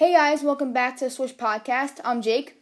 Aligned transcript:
Hey 0.00 0.14
guys, 0.14 0.42
welcome 0.42 0.72
back 0.72 0.96
to 0.96 1.04
the 1.04 1.10
Swish 1.10 1.34
Podcast. 1.34 2.00
I'm 2.02 2.22
Jake. 2.22 2.56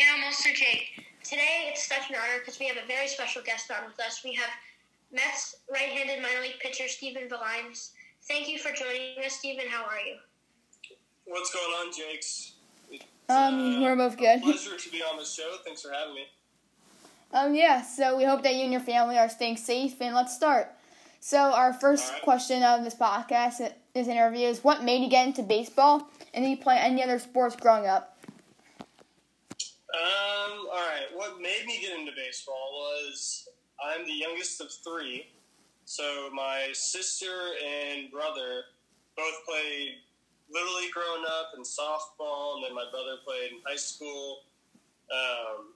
And 0.00 0.08
I'm 0.16 0.24
also 0.24 0.48
Jake. 0.54 1.04
Today 1.22 1.68
it's 1.70 1.86
such 1.86 2.08
an 2.08 2.16
honor 2.16 2.38
because 2.38 2.58
we 2.58 2.66
have 2.68 2.78
a 2.82 2.86
very 2.86 3.06
special 3.06 3.42
guest 3.42 3.70
on 3.70 3.86
with 3.86 4.00
us. 4.00 4.22
We 4.24 4.32
have 4.32 4.48
Mets 5.12 5.56
right-handed 5.70 6.22
minor 6.22 6.40
league 6.40 6.58
pitcher 6.58 6.88
Stephen 6.88 7.28
Villines. 7.28 7.90
Thank 8.28 8.48
you 8.48 8.58
for 8.58 8.72
joining 8.72 9.22
us, 9.22 9.34
Stephen. 9.34 9.66
How 9.68 9.84
are 9.84 9.98
you? 9.98 10.16
What's 11.26 11.52
going 11.52 11.66
on, 11.66 11.92
Jakes? 11.92 12.52
It's, 12.90 13.04
Um, 13.28 13.82
we're 13.82 13.94
both 13.94 14.16
good. 14.16 14.40
Pleasure 14.40 14.78
to 14.78 14.90
be 14.90 15.02
on 15.02 15.18
the 15.18 15.26
show. 15.26 15.56
Thanks 15.66 15.82
for 15.82 15.92
having 15.92 16.14
me. 16.14 16.24
Um, 17.34 17.54
yeah, 17.54 17.82
so 17.82 18.16
we 18.16 18.24
hope 18.24 18.42
that 18.44 18.54
you 18.54 18.62
and 18.62 18.72
your 18.72 18.80
family 18.80 19.18
are 19.18 19.28
staying 19.28 19.58
safe, 19.58 20.00
and 20.00 20.14
let's 20.14 20.34
start. 20.34 20.74
So, 21.20 21.38
our 21.38 21.72
first 21.72 22.06
All 22.06 22.12
right. 22.14 22.22
question 22.22 22.62
of 22.64 22.82
this 22.82 22.96
podcast, 22.96 23.72
this 23.94 24.08
interview, 24.08 24.48
is 24.48 24.64
what 24.64 24.82
made 24.82 25.02
you 25.02 25.08
get 25.08 25.24
into 25.26 25.42
baseball, 25.42 26.08
and 26.34 26.60
play 26.60 26.78
any 26.78 27.02
other 27.02 27.18
sports 27.18 27.56
growing 27.56 27.86
up? 27.86 28.18
Um, 29.94 30.66
all 30.72 30.86
right. 30.88 31.06
What 31.14 31.40
made 31.40 31.64
me 31.66 31.78
get 31.80 31.98
into 31.98 32.12
baseball 32.16 32.72
was 32.72 33.48
I'm 33.82 34.06
the 34.06 34.12
youngest 34.12 34.60
of 34.60 34.68
three, 34.84 35.26
so 35.84 36.30
my 36.32 36.70
sister 36.72 37.26
and 37.62 38.10
brother 38.10 38.62
both 39.16 39.34
played 39.46 39.96
little 40.50 40.76
league 40.76 40.92
growing 40.92 41.24
up 41.26 41.52
and 41.56 41.64
softball, 41.64 42.56
and 42.56 42.64
then 42.64 42.74
my 42.74 42.84
brother 42.90 43.16
played 43.26 43.52
in 43.52 43.58
high 43.66 43.76
school. 43.76 44.44
Um, 45.10 45.74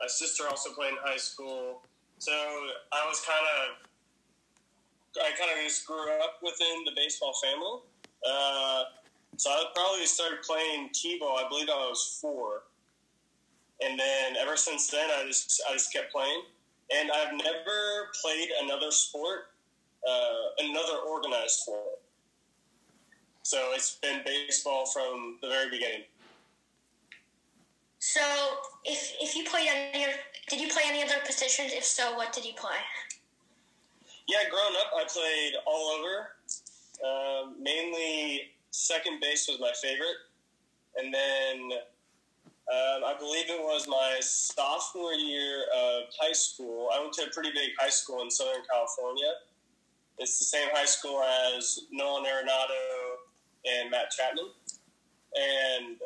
my 0.00 0.08
sister 0.08 0.44
also 0.48 0.72
played 0.72 0.92
in 0.92 0.98
high 1.02 1.16
school, 1.16 1.82
so 2.18 2.32
I 2.32 3.06
was 3.06 3.22
kind 3.24 3.46
of 3.60 3.88
I 5.22 5.30
kind 5.38 5.50
of 5.50 5.62
just 5.64 5.86
grew 5.86 6.10
up 6.24 6.40
within 6.42 6.84
the 6.84 6.92
baseball 6.96 7.34
family. 7.42 7.82
Uh, 8.26 8.84
so 9.36 9.50
I 9.50 9.64
probably 9.74 10.06
started 10.06 10.42
playing 10.42 10.90
t-ball. 10.92 11.38
I 11.38 11.48
believe 11.48 11.68
I 11.68 11.88
was 11.88 12.18
four, 12.20 12.64
and 13.80 13.98
then 13.98 14.36
ever 14.40 14.56
since 14.56 14.88
then, 14.88 15.10
I 15.10 15.24
just 15.26 15.62
I 15.68 15.72
just 15.72 15.92
kept 15.92 16.12
playing. 16.12 16.42
And 16.94 17.10
I've 17.10 17.32
never 17.32 18.10
played 18.20 18.48
another 18.62 18.90
sport, 18.90 19.50
uh, 20.06 20.42
another 20.58 20.98
organized 21.08 21.60
sport. 21.60 22.00
So 23.44 23.70
it's 23.74 23.96
been 23.96 24.20
baseball 24.26 24.86
from 24.86 25.38
the 25.40 25.48
very 25.48 25.70
beginning. 25.70 26.02
So, 27.98 28.20
if 28.84 29.14
if 29.20 29.34
you 29.36 29.44
played 29.44 29.68
any, 29.68 30.04
other- 30.04 30.18
did 30.48 30.60
you 30.60 30.68
play 30.68 30.82
any 30.86 31.02
other 31.02 31.20
positions? 31.24 31.72
If 31.72 31.84
so, 31.84 32.14
what 32.16 32.32
did 32.32 32.44
you 32.44 32.52
play? 32.54 32.78
Yeah, 34.26 34.48
growing 34.50 34.74
up, 34.76 34.92
I 34.96 35.04
played 35.04 35.54
all 35.66 35.88
over. 35.96 36.36
Um, 37.04 37.62
mainly, 37.62 38.52
second 38.72 39.20
base 39.20 39.46
was 39.48 39.60
my 39.60 39.70
favorite, 39.80 40.16
and 40.96 41.14
then 41.14 41.78
um, 42.72 43.04
I 43.04 43.14
believe 43.18 43.48
it 43.48 43.60
was 43.60 43.86
my 43.86 44.18
sophomore 44.20 45.12
year 45.12 45.64
of 45.76 46.04
high 46.20 46.32
school. 46.32 46.88
I 46.92 47.00
went 47.00 47.12
to 47.14 47.24
a 47.24 47.30
pretty 47.30 47.50
big 47.50 47.70
high 47.78 47.90
school 47.90 48.22
in 48.22 48.30
Southern 48.30 48.62
California. 48.70 49.32
It's 50.18 50.38
the 50.38 50.44
same 50.44 50.68
high 50.72 50.86
school 50.86 51.22
as 51.22 51.80
Nolan 51.92 52.24
Arenado 52.24 53.20
and 53.66 53.90
Matt 53.90 54.10
Chapman, 54.10 54.50
and 55.36 55.96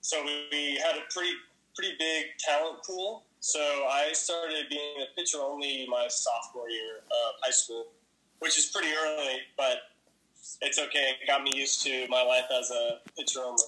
so 0.00 0.22
we, 0.52 0.80
had 0.84 0.96
a 0.96 1.12
pretty 1.12 1.32
pretty 1.74 1.94
big 1.98 2.26
talent 2.38 2.82
pool. 2.84 3.22
So 3.40 3.60
I 3.60 4.10
started 4.12 4.66
being 4.68 4.96
a 5.02 5.14
pitcher 5.14 5.38
only 5.40 5.86
my 5.88 6.08
sophomore 6.08 6.68
year 6.68 6.98
of 6.98 7.34
high 7.42 7.52
school, 7.52 7.86
which 8.40 8.58
is 8.58 8.66
pretty 8.66 8.88
early, 8.88 9.38
but 9.56 9.78
it's 10.60 10.78
okay. 10.78 11.14
It 11.20 11.26
got 11.26 11.42
me 11.42 11.52
used 11.54 11.82
to 11.84 12.06
my 12.08 12.22
life 12.22 12.44
as 12.58 12.70
a 12.70 12.98
pitcher 13.16 13.40
only. 13.40 13.62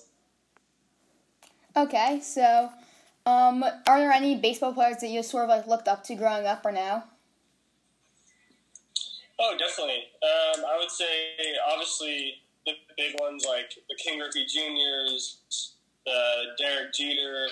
Okay, 1.77 2.21
so, 2.21 2.71
um, 3.27 3.63
are 3.63 3.99
there 3.99 4.11
any 4.11 4.35
baseball 4.37 4.73
players 4.73 4.98
that 4.98 5.09
you 5.09 5.23
sort 5.23 5.45
of 5.45 5.51
like 5.51 5.67
looked 5.67 5.87
up 5.87 6.03
to 6.05 6.15
growing 6.15 6.47
up 6.47 6.65
or 6.65 6.73
now? 6.73 7.05
Oh, 9.39 9.57
definitely. 9.59 10.05
Um, 10.23 10.64
I 10.69 10.77
would 10.79 10.91
say 10.91 11.07
obviously 11.67 12.42
the 12.67 12.73
big 12.97 13.19
ones 13.20 13.47
like 13.48 13.73
the 13.89 13.97
Ken 13.97 14.19
Griffey 14.19 14.45
Juniors, 14.45 15.39
the 16.05 16.53
Derek 16.59 16.92
Jeter. 16.92 17.47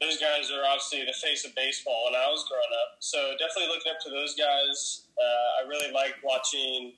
Those 0.00 0.16
guys 0.16 0.50
are 0.50 0.64
obviously 0.64 1.04
the 1.04 1.12
face 1.12 1.44
of 1.44 1.54
baseball 1.54 2.06
when 2.06 2.14
I 2.14 2.26
was 2.28 2.48
growing 2.48 2.72
up. 2.72 2.96
So 3.00 3.32
definitely 3.38 3.68
looking 3.68 3.92
up 3.92 4.00
to 4.04 4.10
those 4.10 4.34
guys. 4.34 5.02
Uh, 5.18 5.64
I 5.64 5.68
really 5.68 5.92
like 5.92 6.14
watching 6.24 6.94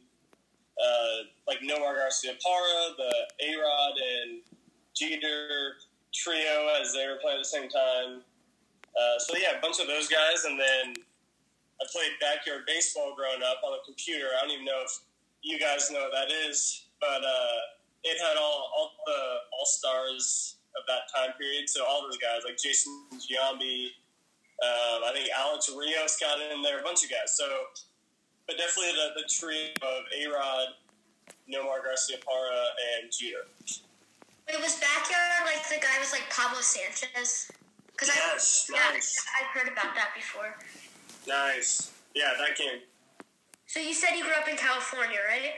uh, 0.81 1.28
like 1.47 1.60
Nomar 1.60 1.94
Garcia 1.94 2.33
Parra, 2.43 2.94
the 2.97 3.12
A 3.44 3.50
Rod 3.60 3.94
and 3.99 4.41
Jeter 4.94 5.77
trio 6.12 6.69
as 6.81 6.93
they 6.93 7.06
were 7.06 7.19
playing 7.21 7.38
at 7.38 7.44
the 7.44 7.49
same 7.49 7.69
time. 7.69 8.22
Uh, 8.93 9.19
so 9.19 9.37
yeah, 9.37 9.59
a 9.59 9.61
bunch 9.61 9.81
of 9.81 9.87
those 9.87 10.09
guys, 10.09 10.44
and 10.44 10.61
then 10.61 10.94
I 11.81 11.84
played 11.91 12.12
backyard 12.21 12.62
baseball 12.66 13.15
growing 13.16 13.43
up 13.43 13.65
on 13.65 13.72
a 13.72 13.82
computer. 13.84 14.27
I 14.37 14.44
don't 14.44 14.53
even 14.53 14.65
know 14.65 14.82
if 14.84 15.00
you 15.43 15.59
guys 15.59 15.91
know 15.91 16.00
what 16.00 16.12
that 16.12 16.31
is, 16.31 16.87
but 17.00 17.25
uh, 17.25 17.59
it 18.05 18.21
had 18.21 18.37
all, 18.37 18.71
all 18.77 18.93
the 19.06 19.21
all 19.53 19.66
stars 19.66 20.56
of 20.77 20.84
that 20.88 21.09
time 21.15 21.34
period. 21.38 21.69
So 21.69 21.84
all 21.84 22.03
those 22.03 22.19
guys 22.19 22.43
like 22.44 22.56
Jason 22.56 22.93
Giambi, 23.15 23.93
um, 24.62 25.03
I 25.05 25.11
think 25.12 25.28
Alex 25.37 25.71
Rios 25.75 26.19
got 26.21 26.38
in 26.41 26.62
there, 26.62 26.81
a 26.81 26.82
bunch 26.82 27.05
of 27.05 27.11
guys. 27.11 27.37
So, 27.37 27.44
but 28.47 28.57
definitely 28.57 28.93
the, 28.93 29.23
the 29.23 29.29
trio 29.29 29.69
of 29.83 30.03
A 30.13 30.33
Rod, 30.33 30.69
Nomar 31.49 31.81
Garciaparra, 31.81 32.65
and 32.99 33.11
Jeter. 33.11 33.47
It 34.49 34.61
was 34.61 34.81
backyard 34.81 35.47
like 35.47 35.69
the 35.69 35.81
guy 35.81 35.99
was 36.01 36.13
like 36.13 36.29
Pablo 36.31 36.61
Sanchez. 36.61 37.51
Because 37.93 38.09
Yes, 38.09 38.71
I, 38.73 38.77
yeah, 38.77 38.95
nice. 38.95 39.25
I've 39.41 39.47
heard 39.49 39.73
about 39.73 39.95
that 39.95 40.11
before. 40.15 40.57
Nice. 41.27 41.93
Yeah, 42.15 42.33
that 42.39 42.57
game. 42.57 42.81
So 43.67 43.81
you 43.81 43.95
said 43.95 44.17
you 44.17 44.25
grew 44.25 44.33
up 44.33 44.49
in 44.49 44.57
California, 44.57 45.19
right? 45.29 45.53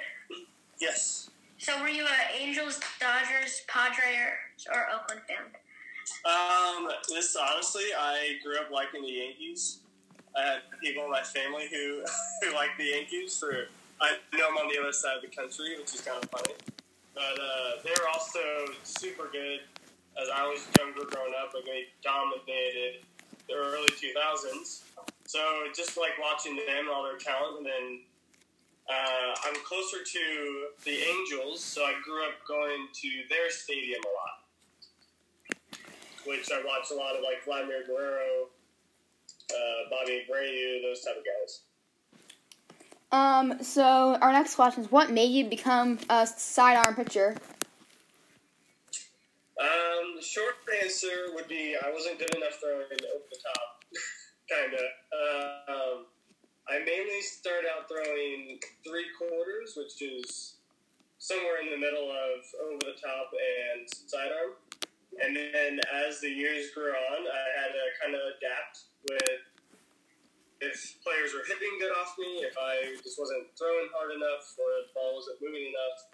Yes. 0.81 1.31
So 1.59 1.81
were 1.81 1.89
you 1.89 2.05
a 2.05 2.39
Angels, 2.39 2.81
Dodgers, 3.01 3.63
Padres, 3.67 4.67
or 4.71 4.87
Oakland 4.95 5.23
fan? 5.27 5.47
Um, 6.25 6.91
this 7.09 7.35
honestly, 7.37 7.85
I 7.99 8.37
grew 8.45 8.59
up 8.59 8.71
liking 8.71 9.03
the 9.03 9.09
Yankees. 9.09 9.81
I 10.37 10.43
had 10.43 10.61
people 10.83 11.05
in 11.05 11.11
my 11.11 11.23
family 11.23 11.69
who 11.71 12.03
who 12.43 12.55
like 12.55 12.71
the 12.79 12.85
Yankees. 12.85 13.37
For 13.39 13.69
I 14.01 14.17
know 14.37 14.49
I'm 14.51 14.57
on 14.59 14.73
the 14.73 14.81
other 14.81 14.93
side 14.93 15.17
of 15.17 15.23
the 15.23 15.35
country, 15.35 15.77
which 15.79 15.95
is 15.95 16.01
kind 16.01 16.23
of 16.23 16.29
funny. 16.31 16.55
But 17.15 17.39
uh, 17.39 17.83
they 17.85 17.91
were 17.91 18.09
also 18.13 18.41
super 18.83 19.29
good. 19.31 19.61
As 20.21 20.29
I 20.35 20.47
was 20.47 20.67
younger 20.79 21.07
growing 21.11 21.35
up, 21.39 21.55
like 21.55 21.65
they 21.65 21.87
dominated 22.03 23.03
the 23.49 23.55
early 23.55 23.91
2000s. 23.91 24.83
So 25.27 25.41
just 25.75 25.97
like 25.97 26.13
watching 26.21 26.57
them 26.57 26.87
all 26.93 27.03
their 27.03 27.19
talent, 27.19 27.59
and 27.59 27.67
then 27.67 28.01
uh, 28.89 29.35
I'm 29.47 29.55
closer 29.65 30.05
to 30.05 30.67
the 30.85 30.97
Angels, 31.03 31.63
so 31.63 31.83
I 31.83 31.95
grew 32.05 32.23
up 32.25 32.35
going 32.47 32.89
to 32.93 33.09
their 33.29 33.51
stadium 33.51 34.01
a 34.05 34.13
lot 34.15 34.45
which 36.27 36.51
I 36.51 36.63
watch 36.65 36.91
a 36.91 36.95
lot 36.95 37.17
of 37.17 37.23
like 37.23 37.45
Vladimir 37.45 37.85
Guerrero, 37.87 38.49
uh, 39.51 39.91
Bobby 39.91 40.25
Abreu, 40.25 40.83
those 40.83 41.03
type 41.03 41.17
of 41.17 41.25
guys. 41.25 41.61
Um, 43.13 43.63
so 43.63 44.17
our 44.21 44.33
next 44.33 44.57
question 44.57 44.83
is 44.83 44.91
what 44.91 45.11
made 45.11 45.31
you 45.31 45.45
become 45.45 45.99
a 46.11 46.27
sidearm 46.27 46.97
pitcher? 46.97 47.37
Um, 49.61 50.17
the 50.17 50.23
short 50.23 50.57
answer 50.83 51.31
would 51.35 51.47
be 51.47 51.77
I 51.81 51.93
wasn't 51.93 52.19
good 52.19 52.35
enough 52.35 52.59
throwing 52.61 52.83
over 52.83 53.25
the 53.31 53.39
top, 53.39 53.85
kind 54.51 54.75
of. 54.75 54.81
Uh, 55.15 55.73
um, 55.73 56.07
I 56.69 56.79
mainly 56.79 57.21
started 57.21 57.69
out 57.71 57.89
throwing 57.89 58.59
three 58.85 59.07
quarters, 59.17 59.75
which 59.77 60.03
is 60.03 60.55
somewhere 61.19 61.63
in 61.63 61.71
the 61.71 61.79
middle 61.79 62.11
of 62.11 62.43
over 62.67 62.79
the 62.81 62.99
top 63.01 63.31
and 63.33 63.89
sidearm. 63.89 64.59
And 65.23 65.37
then 65.37 65.81
as 66.07 66.21
the 66.21 66.29
years 66.29 66.71
grew 66.75 66.91
on, 66.91 67.21
I 67.27 67.47
had 67.55 67.71
to 67.71 67.85
kind 68.03 68.15
of 68.15 68.23
adapt 68.39 68.91
with 69.09 69.43
if 70.61 70.97
players 71.05 71.35
were 71.35 71.45
hitting 71.45 71.77
good 71.79 71.93
off 71.93 72.17
me, 72.19 72.41
if 72.41 72.57
I 72.57 72.97
just 73.03 73.19
wasn't 73.19 73.45
throwing 73.59 73.89
hard 73.93 74.13
enough, 74.17 74.57
or 74.57 74.89
the 74.89 74.93
ball 74.95 75.15
wasn't 75.21 75.37
moving 75.43 75.69
enough. 75.69 76.09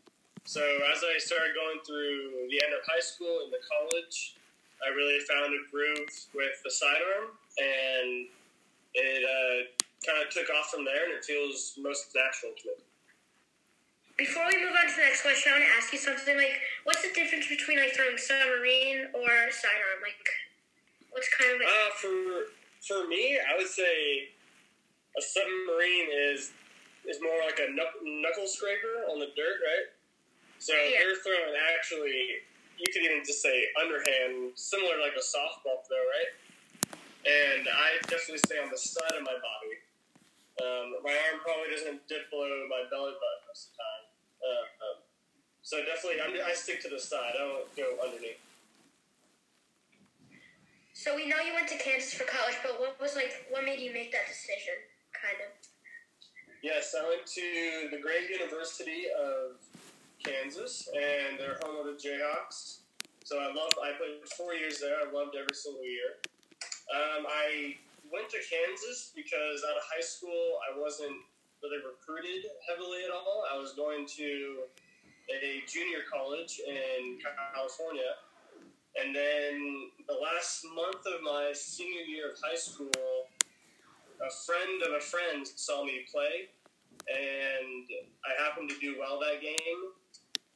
So 0.44 0.60
as 0.90 1.04
I 1.04 1.18
started 1.18 1.54
going 1.54 1.78
through 1.86 2.48
the 2.50 2.58
end 2.64 2.74
of 2.74 2.82
high 2.88 3.04
school 3.04 3.46
into 3.46 3.60
college, 3.62 4.34
I 4.82 4.88
really 4.90 5.20
found 5.28 5.52
a 5.52 5.62
groove 5.70 6.10
with 6.34 6.56
the 6.64 6.70
sidearm, 6.70 7.36
and 7.60 8.26
it 8.94 9.22
uh, 9.22 9.68
kind 10.02 10.24
of 10.24 10.32
took 10.32 10.48
off 10.50 10.70
from 10.72 10.84
there, 10.84 11.04
and 11.04 11.14
it 11.14 11.24
feels 11.24 11.76
most 11.78 12.10
natural 12.16 12.52
to 12.58 12.68
me. 12.68 12.89
Before 14.20 14.44
we 14.52 14.60
move 14.60 14.76
on 14.76 14.84
to 14.84 14.92
the 15.00 15.08
next 15.08 15.24
question, 15.24 15.48
I 15.48 15.56
want 15.56 15.64
to 15.64 15.72
ask 15.80 15.88
you 15.96 15.98
something 15.98 16.36
like, 16.36 16.60
what's 16.84 17.00
the 17.00 17.08
difference 17.16 17.48
between 17.48 17.80
like 17.80 17.96
throwing 17.96 18.20
submarine 18.20 19.08
or 19.16 19.32
sidearm? 19.48 20.04
Like, 20.04 20.20
what's 21.08 21.32
kind 21.32 21.56
of 21.56 21.64
like, 21.64 21.72
Uh, 21.72 21.88
for 21.96 22.12
for 22.84 23.08
me, 23.08 23.40
I 23.40 23.56
would 23.56 23.72
say 23.72 24.28
a 25.16 25.22
submarine 25.24 26.12
is 26.12 26.52
is 27.08 27.16
more 27.24 27.40
like 27.48 27.64
a 27.64 27.72
knuckle 27.72 28.44
scraper 28.44 29.08
on 29.08 29.24
the 29.24 29.32
dirt, 29.32 29.64
right? 29.64 29.88
So 30.60 30.76
Yeah. 30.76 31.00
they're 31.00 31.16
throwing 31.24 31.56
actually 31.72 32.44
you 32.76 32.92
could 32.92 33.00
even 33.00 33.24
just 33.24 33.40
say 33.40 33.72
underhand, 33.80 34.52
similar 34.52 34.96
to 34.96 35.00
like 35.00 35.16
a 35.16 35.24
softball 35.24 35.80
throw, 35.88 35.96
right? 35.96 36.32
And 37.24 37.68
I 37.72 37.96
definitely 38.04 38.44
stay 38.44 38.60
on 38.60 38.68
the 38.68 38.76
side 38.76 39.16
of 39.16 39.24
my 39.24 39.32
body. 39.40 39.74
Um, 40.60 41.00
my 41.00 41.16
arm 41.16 41.40
probably 41.40 41.72
doesn't 41.72 42.06
dip 42.08 42.28
below 42.28 42.68
my 42.68 42.84
belly 42.92 43.16
button 43.16 43.48
most 43.48 43.72
of 43.72 43.72
the 43.72 43.76
time. 43.80 44.09
Uh, 44.40 44.64
um, 44.84 44.98
so 45.62 45.78
definitely, 45.84 46.20
I'm, 46.20 46.34
I 46.44 46.54
stick 46.54 46.80
to 46.82 46.88
the 46.88 46.98
side. 46.98 47.32
I 47.36 47.44
don't 47.44 47.76
go 47.76 47.84
underneath. 48.04 48.40
So 50.92 51.16
we 51.16 51.28
know 51.28 51.36
you 51.40 51.54
went 51.54 51.68
to 51.68 51.78
Kansas 51.78 52.12
for 52.12 52.24
college, 52.24 52.56
but 52.62 52.80
what 52.80 53.00
was 53.00 53.16
like, 53.16 53.46
what 53.48 53.64
made 53.64 53.80
you 53.80 53.92
make 53.92 54.12
that 54.12 54.28
decision, 54.28 54.76
kind 55.16 55.40
of? 55.40 55.52
Yes, 56.62 56.92
I 56.92 57.08
went 57.08 57.24
to 57.24 57.88
the 57.90 57.96
great 58.02 58.28
University 58.28 59.08
of 59.08 59.56
Kansas, 60.22 60.88
and 60.92 61.40
they're 61.40 61.56
home 61.64 61.80
of 61.80 61.86
the 61.86 61.96
Jayhawks. 61.96 62.80
So 63.24 63.38
I 63.38 63.46
love. 63.46 63.72
I 63.80 63.96
played 63.96 64.20
four 64.36 64.52
years 64.52 64.78
there. 64.80 64.96
I 65.00 65.10
loved 65.10 65.36
every 65.36 65.56
single 65.56 65.84
year. 65.84 66.20
Um, 66.92 67.24
I 67.24 67.76
went 68.12 68.28
to 68.30 68.38
Kansas 68.42 69.12
because 69.14 69.64
out 69.64 69.76
of 69.76 69.84
high 69.86 70.02
school 70.02 70.58
I 70.68 70.78
wasn't 70.78 71.16
really 71.62 71.78
recruited 71.84 72.48
heavily 72.68 73.04
at 73.04 73.10
all. 73.10 73.44
I 73.52 73.58
was 73.58 73.72
going 73.72 74.06
to 74.16 74.64
a 75.30 75.62
junior 75.68 76.02
college 76.12 76.60
in 76.66 77.18
California, 77.54 78.16
and 79.00 79.14
then 79.14 79.90
the 80.08 80.14
last 80.14 80.64
month 80.74 81.06
of 81.06 81.22
my 81.22 81.52
senior 81.54 82.02
year 82.02 82.32
of 82.32 82.38
high 82.42 82.56
school, 82.56 82.90
a 84.20 84.30
friend 84.44 84.82
of 84.86 84.94
a 84.94 85.00
friend 85.00 85.46
saw 85.46 85.84
me 85.84 86.04
play, 86.10 86.48
and 87.08 87.86
I 88.26 88.42
happened 88.42 88.70
to 88.70 88.78
do 88.80 88.96
well 88.98 89.20
that 89.20 89.40
game. 89.40 89.94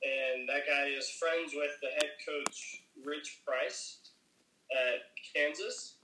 And 0.05 0.47
that 0.51 0.69
guy 0.69 0.89
is 0.93 1.09
friends 1.09 1.55
with 1.57 1.73
the 1.81 1.89
head 1.89 2.13
coach, 2.21 2.85
Rich 3.07 3.41
Price, 3.47 4.13
at 4.69 5.01
Kansas. 5.33 5.97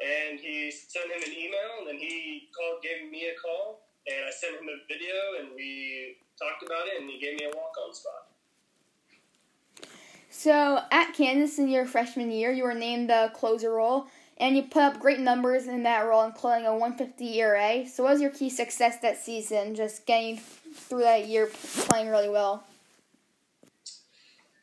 And 0.00 0.40
he 0.40 0.70
sent 0.70 1.12
him 1.12 1.20
an 1.20 1.36
email, 1.36 1.80
and 1.80 1.88
then 1.88 1.98
he 1.98 2.48
called, 2.56 2.82
gave 2.82 3.10
me 3.10 3.28
a 3.28 3.36
call, 3.38 3.81
and 4.06 4.26
I 4.26 4.30
sent 4.30 4.56
him 4.56 4.68
a 4.68 4.78
video, 4.88 5.14
and 5.40 5.48
we 5.54 6.16
talked 6.38 6.62
about 6.62 6.86
it, 6.86 7.00
and 7.00 7.10
he 7.10 7.18
gave 7.18 7.38
me 7.38 7.46
a 7.46 7.56
walk-on 7.56 7.94
spot. 7.94 8.28
So 10.30 10.80
at 10.90 11.12
Kansas 11.12 11.58
in 11.58 11.68
your 11.68 11.86
freshman 11.86 12.30
year, 12.30 12.50
you 12.50 12.64
were 12.64 12.74
named 12.74 13.10
the 13.10 13.30
closer 13.34 13.72
role, 13.72 14.06
and 14.38 14.56
you 14.56 14.62
put 14.62 14.82
up 14.82 14.98
great 14.98 15.20
numbers 15.20 15.66
in 15.66 15.82
that 15.84 16.00
role, 16.00 16.24
including 16.24 16.66
a 16.66 16.72
150 16.72 17.38
ERA. 17.38 17.86
So 17.86 18.02
what 18.02 18.12
was 18.12 18.22
your 18.22 18.30
key 18.30 18.50
success 18.50 18.98
that 19.00 19.18
season, 19.18 19.74
just 19.74 20.06
getting 20.06 20.38
through 20.38 21.02
that 21.02 21.28
year 21.28 21.46
playing 21.86 22.08
really 22.08 22.28
well? 22.28 22.64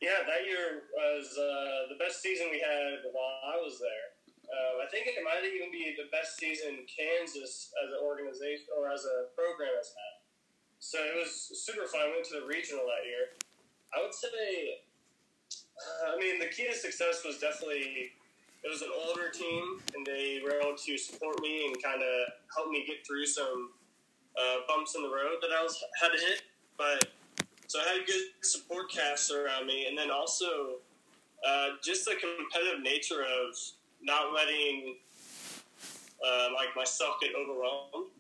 Yeah, 0.02 0.24
that 0.28 0.46
year 0.46 0.84
was 0.96 1.38
uh, 1.38 1.94
the 1.94 1.96
best 2.00 2.22
season 2.22 2.48
we 2.52 2.60
had 2.60 3.00
while 3.14 3.54
I 3.54 3.58
was 3.58 3.80
there. 3.80 4.19
Uh, 4.50 4.82
I 4.82 4.90
think 4.90 5.06
it 5.06 5.22
might 5.22 5.46
even 5.46 5.70
be 5.70 5.94
the 5.94 6.10
best 6.10 6.42
season 6.42 6.82
Kansas 6.90 7.70
as 7.86 7.94
an 7.94 8.02
organization 8.02 8.74
or 8.74 8.90
as 8.90 9.06
a 9.06 9.30
program 9.38 9.78
has 9.78 9.94
had. 9.94 10.16
So 10.82 10.98
it 10.98 11.16
was 11.22 11.32
super 11.32 11.86
fun. 11.86 12.10
Went 12.12 12.26
to 12.34 12.42
the 12.42 12.48
regional 12.50 12.90
that 12.90 13.06
year. 13.06 13.38
I 13.94 14.02
would 14.02 14.14
say 14.14 14.82
uh, 15.80 16.16
I 16.16 16.20
mean, 16.20 16.40
the 16.40 16.48
key 16.48 16.68
to 16.68 16.76
success 16.76 17.24
was 17.26 17.38
definitely 17.38 18.12
it 18.64 18.70
was 18.70 18.82
an 18.82 18.90
older 19.08 19.30
team, 19.30 19.80
and 19.96 20.06
they 20.06 20.42
were 20.44 20.60
able 20.60 20.76
to 20.76 20.98
support 20.98 21.42
me 21.42 21.68
and 21.68 21.82
kind 21.82 22.02
of 22.02 22.34
help 22.56 22.70
me 22.70 22.84
get 22.86 23.06
through 23.08 23.26
some 23.26 23.72
uh, 24.38 24.58
bumps 24.68 24.96
in 24.96 25.02
the 25.02 25.10
road 25.10 25.40
that 25.42 25.52
I 25.58 25.64
was 25.64 25.82
had 26.02 26.10
to 26.10 26.20
hit. 26.20 26.44
But 26.78 27.08
so 27.68 27.80
I 27.80 27.94
had 27.94 28.08
good 28.08 28.22
support 28.42 28.92
cast 28.92 29.32
around 29.32 29.66
me, 29.68 29.88
and 29.88 29.98
then 29.98 30.12
also 30.12 30.80
uh, 31.48 31.70
just 31.84 32.06
the 32.06 32.16
competitive 32.16 32.84
nature 32.84 33.22
of 33.22 33.56
not 34.02 34.34
letting 34.34 34.98
uh, 36.26 36.48
like 36.56 36.76
myself 36.76 37.16
get 37.22 37.32
overwhelmed. 37.36 38.12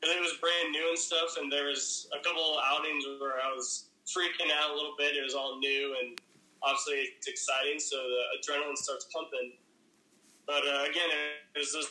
Because 0.00 0.14
it 0.14 0.22
was 0.22 0.38
brand 0.38 0.70
new 0.70 0.94
and 0.94 0.98
stuff, 0.98 1.34
and 1.42 1.50
there 1.50 1.66
was 1.66 2.06
a 2.14 2.22
couple 2.22 2.56
outings 2.62 3.02
where 3.18 3.42
I 3.42 3.50
was 3.50 3.90
freaking 4.06 4.46
out 4.54 4.70
a 4.70 4.74
little 4.74 4.94
bit. 4.96 5.16
It 5.16 5.24
was 5.24 5.34
all 5.34 5.58
new, 5.58 5.96
and 6.00 6.18
obviously 6.62 7.18
it's 7.18 7.26
exciting, 7.26 7.82
so 7.82 7.96
the 7.96 8.22
adrenaline 8.38 8.78
starts 8.78 9.10
pumping. 9.12 9.58
But 10.46 10.62
uh, 10.62 10.86
again, 10.88 11.10
it 11.54 11.58
was 11.58 11.72
those 11.72 11.90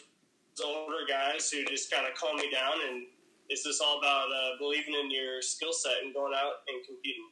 older 0.64 1.04
guys 1.08 1.52
who 1.52 1.66
just 1.66 1.92
kind 1.92 2.08
of 2.08 2.16
calm 2.16 2.38
me 2.38 2.50
down, 2.50 2.80
and 2.90 3.06
it's 3.50 3.64
just 3.64 3.82
all 3.84 4.00
about 4.00 4.32
uh, 4.32 4.58
believing 4.58 4.96
in 4.96 5.12
your 5.12 5.42
skill 5.42 5.74
set 5.74 6.00
and 6.04 6.14
going 6.14 6.34
out 6.34 6.64
and 6.68 6.80
competing. 6.88 7.28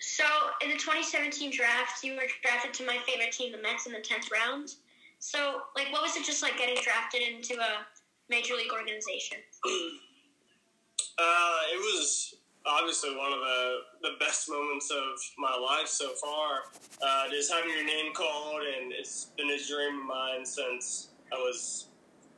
So, 0.00 0.24
in 0.62 0.70
the 0.70 0.76
2017 0.76 1.50
draft, 1.50 2.04
you 2.04 2.14
were 2.14 2.28
drafted 2.42 2.72
to 2.74 2.86
my 2.86 2.98
favorite 3.06 3.32
team, 3.32 3.52
the 3.52 3.58
Mets, 3.58 3.86
in 3.86 3.92
the 3.92 3.98
10th 3.98 4.30
round. 4.30 4.74
So, 5.18 5.62
like, 5.76 5.92
what 5.92 6.02
was 6.02 6.16
it 6.16 6.24
just 6.24 6.42
like 6.42 6.56
getting 6.56 6.76
drafted 6.82 7.22
into 7.22 7.60
a 7.60 7.84
major 8.28 8.54
league 8.54 8.72
organization? 8.72 9.38
uh, 9.66 11.58
it 11.72 11.78
was 11.78 12.36
obviously 12.64 13.16
one 13.16 13.32
of 13.32 13.40
the, 13.40 13.78
the 14.02 14.10
best 14.20 14.48
moments 14.48 14.90
of 14.90 15.18
my 15.38 15.56
life 15.56 15.88
so 15.88 16.10
far. 16.10 16.62
Uh, 17.02 17.28
just 17.30 17.52
having 17.52 17.70
your 17.70 17.84
name 17.84 18.12
called, 18.14 18.62
and 18.62 18.92
it's 18.92 19.32
been 19.36 19.50
a 19.50 19.58
dream 19.66 20.00
of 20.00 20.06
mine 20.06 20.46
since 20.46 21.08
I 21.32 21.36
was 21.36 21.86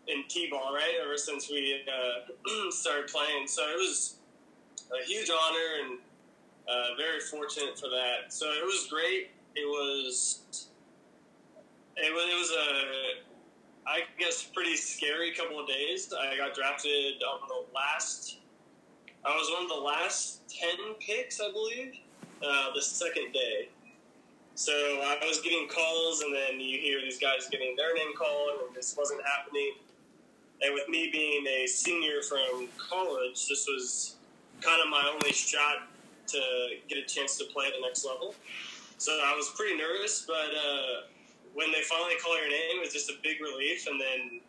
in 0.09 0.25
T-ball, 0.29 0.75
right? 0.75 0.95
Ever 1.05 1.19
since 1.19 1.51
we 1.51 1.83
uh, 1.87 2.71
started 2.71 3.09
playing. 3.09 3.47
So 3.47 3.63
it 3.63 3.77
was 3.77 4.17
a 4.93 5.05
huge 5.07 5.31
honor 5.31 5.85
and 5.85 5.99
uh, 6.71 6.97
very 6.97 7.21
fortunate 7.21 7.79
for 7.79 7.89
that. 7.89 8.33
So 8.33 8.47
it 8.47 8.65
was 8.65 8.87
great. 8.91 9.31
It 9.57 9.67
was 9.67 10.43
it 11.97 12.13
was 12.13 12.25
it 12.29 12.39
was 12.39 12.51
a 12.53 13.91
I 13.91 14.01
guess 14.19 14.45
pretty 14.55 14.77
scary 14.77 15.33
couple 15.33 15.59
of 15.59 15.67
days. 15.67 16.13
I 16.13 16.37
got 16.37 16.55
drafted 16.55 17.23
on 17.23 17.49
the 17.49 17.75
last 17.75 18.39
I 19.25 19.37
was 19.37 19.51
one 19.53 19.65
of 19.65 19.69
the 19.69 19.85
last 19.85 20.49
10 20.49 20.95
picks, 20.99 21.41
I 21.41 21.53
believe, 21.53 21.95
uh, 22.43 22.73
the 22.75 22.81
second 22.81 23.33
day. 23.33 23.69
So 24.55 24.73
I 24.73 25.19
was 25.27 25.41
getting 25.41 25.69
calls, 25.69 26.23
and 26.23 26.35
then 26.35 26.59
you 26.59 26.79
hear 26.79 27.01
these 27.03 27.19
guys 27.19 27.47
getting 27.51 27.77
their 27.77 27.95
name 27.95 28.15
called, 28.17 28.61
and 28.67 28.75
this 28.75 28.97
wasn't 28.97 29.21
happening. 29.27 29.73
And 30.63 30.75
with 30.75 30.89
me 30.89 31.11
being 31.13 31.47
a 31.47 31.67
senior 31.67 32.23
from 32.23 32.69
college, 32.79 33.47
this 33.49 33.67
was 33.67 34.17
kind 34.63 34.81
of 34.83 34.89
my 34.89 35.11
only 35.13 35.33
shot 35.33 35.89
to 36.33 36.41
get 36.89 36.99
a 36.99 37.07
chance 37.07 37.37
to 37.39 37.45
play 37.45 37.67
at 37.67 37.73
the 37.75 37.81
next 37.81 38.05
level. 38.05 38.35
So 38.99 39.13
I 39.13 39.35
was 39.35 39.51
pretty 39.57 39.77
nervous, 39.77 40.25
but 40.27 40.35
uh, 40.35 41.07
when 41.55 41.73
they 41.73 41.83
finally 41.83 42.15
call 42.23 42.37
your 42.37 42.51
name, 42.51 42.77
it 42.77 42.81
was 42.81 42.93
just 42.93 43.11
a 43.11 43.15
big 43.23 43.41
relief, 43.41 43.87
and 43.87 44.01
then 44.01 44.41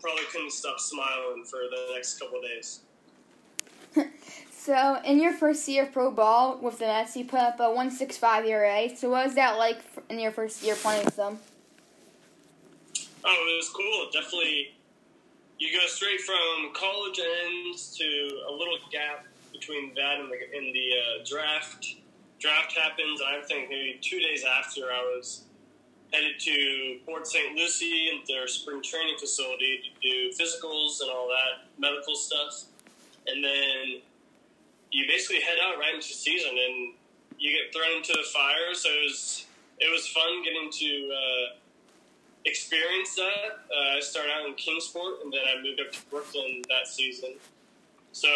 probably 0.00 0.24
couldn't 0.32 0.52
stop 0.52 0.80
smiling 0.80 1.44
for 1.44 1.58
the 1.70 1.92
next 1.92 2.18
couple 2.18 2.40
days. 2.40 2.80
so, 4.50 5.00
in 5.04 5.20
your 5.20 5.32
first 5.32 5.68
year 5.68 5.84
of 5.84 5.92
pro 5.92 6.10
ball 6.10 6.58
with 6.58 6.78
the 6.78 6.86
Mets, 6.86 7.16
you 7.16 7.24
put 7.24 7.40
up 7.40 7.60
a 7.60 7.68
165 7.68 8.46
ERA. 8.46 8.96
So, 8.96 9.10
what 9.10 9.26
was 9.26 9.34
that 9.34 9.58
like 9.58 9.80
in 10.08 10.18
your 10.18 10.32
first 10.32 10.62
year 10.62 10.74
playing 10.74 11.04
with 11.04 11.16
them? 11.16 11.38
Oh, 13.24 13.46
it 13.50 13.56
was 13.56 13.68
cool. 13.70 14.08
Definitely, 14.12 14.74
you 15.58 15.78
go 15.78 15.86
straight 15.86 16.20
from 16.20 16.72
college 16.74 17.20
ends 17.44 17.96
to 17.98 18.04
a 18.48 18.52
little 18.52 18.78
gap 18.90 19.26
between 19.52 19.94
that 19.94 20.20
and 20.20 20.30
the, 20.30 20.56
and 20.56 20.74
the 20.74 20.90
uh, 20.92 21.24
draft. 21.24 21.96
Draft 22.38 22.76
happens, 22.76 23.20
I 23.20 23.40
think 23.42 23.68
maybe 23.68 23.98
two 24.00 24.20
days 24.20 24.44
after 24.44 24.92
I 24.92 25.02
was 25.16 25.42
headed 26.12 26.38
to 26.38 26.98
Port 27.04 27.26
St. 27.26 27.54
Lucie 27.56 28.10
and 28.10 28.20
their 28.26 28.46
spring 28.46 28.82
training 28.82 29.16
facility 29.18 29.80
to 29.82 30.08
do 30.08 30.30
physicals 30.30 31.00
and 31.02 31.10
all 31.10 31.28
that 31.28 31.68
medical 31.78 32.14
stuff 32.14 32.64
and 33.28 33.44
then 33.44 34.00
you 34.90 35.06
basically 35.06 35.40
head 35.40 35.58
out 35.62 35.78
right 35.78 35.94
into 35.94 36.06
season, 36.06 36.50
and 36.50 36.94
you 37.38 37.52
get 37.52 37.72
thrown 37.72 37.98
into 37.98 38.12
the 38.12 38.26
fire. 38.32 38.74
So 38.74 38.88
it 38.88 39.04
was 39.04 39.46
it 39.78 39.92
was 39.92 40.08
fun 40.08 40.42
getting 40.42 40.70
to 40.72 41.12
uh, 41.12 41.56
experience 42.46 43.14
that. 43.16 43.60
Uh, 43.70 43.96
I 43.96 44.00
started 44.00 44.32
out 44.32 44.48
in 44.48 44.54
Kingsport, 44.54 45.22
and 45.22 45.32
then 45.32 45.40
I 45.46 45.62
moved 45.62 45.80
up 45.80 45.92
to 45.92 45.98
Brooklyn 46.10 46.62
that 46.68 46.88
season. 46.88 47.34
So 48.12 48.28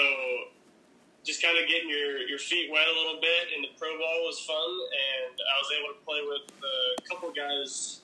just 1.24 1.42
kind 1.42 1.58
of 1.58 1.68
getting 1.68 1.88
your, 1.88 2.18
your 2.26 2.38
feet 2.38 2.70
wet 2.70 2.86
a 2.86 2.96
little 2.98 3.20
bit, 3.20 3.54
and 3.54 3.64
the 3.64 3.70
pro 3.78 3.96
ball 3.98 4.26
was 4.26 4.40
fun, 4.40 4.56
and 4.58 5.34
I 5.38 5.54
was 5.62 5.68
able 5.78 5.90
to 5.94 6.00
play 6.04 6.20
with 6.26 6.50
a 6.50 7.08
couple 7.08 7.30
guys 7.30 8.00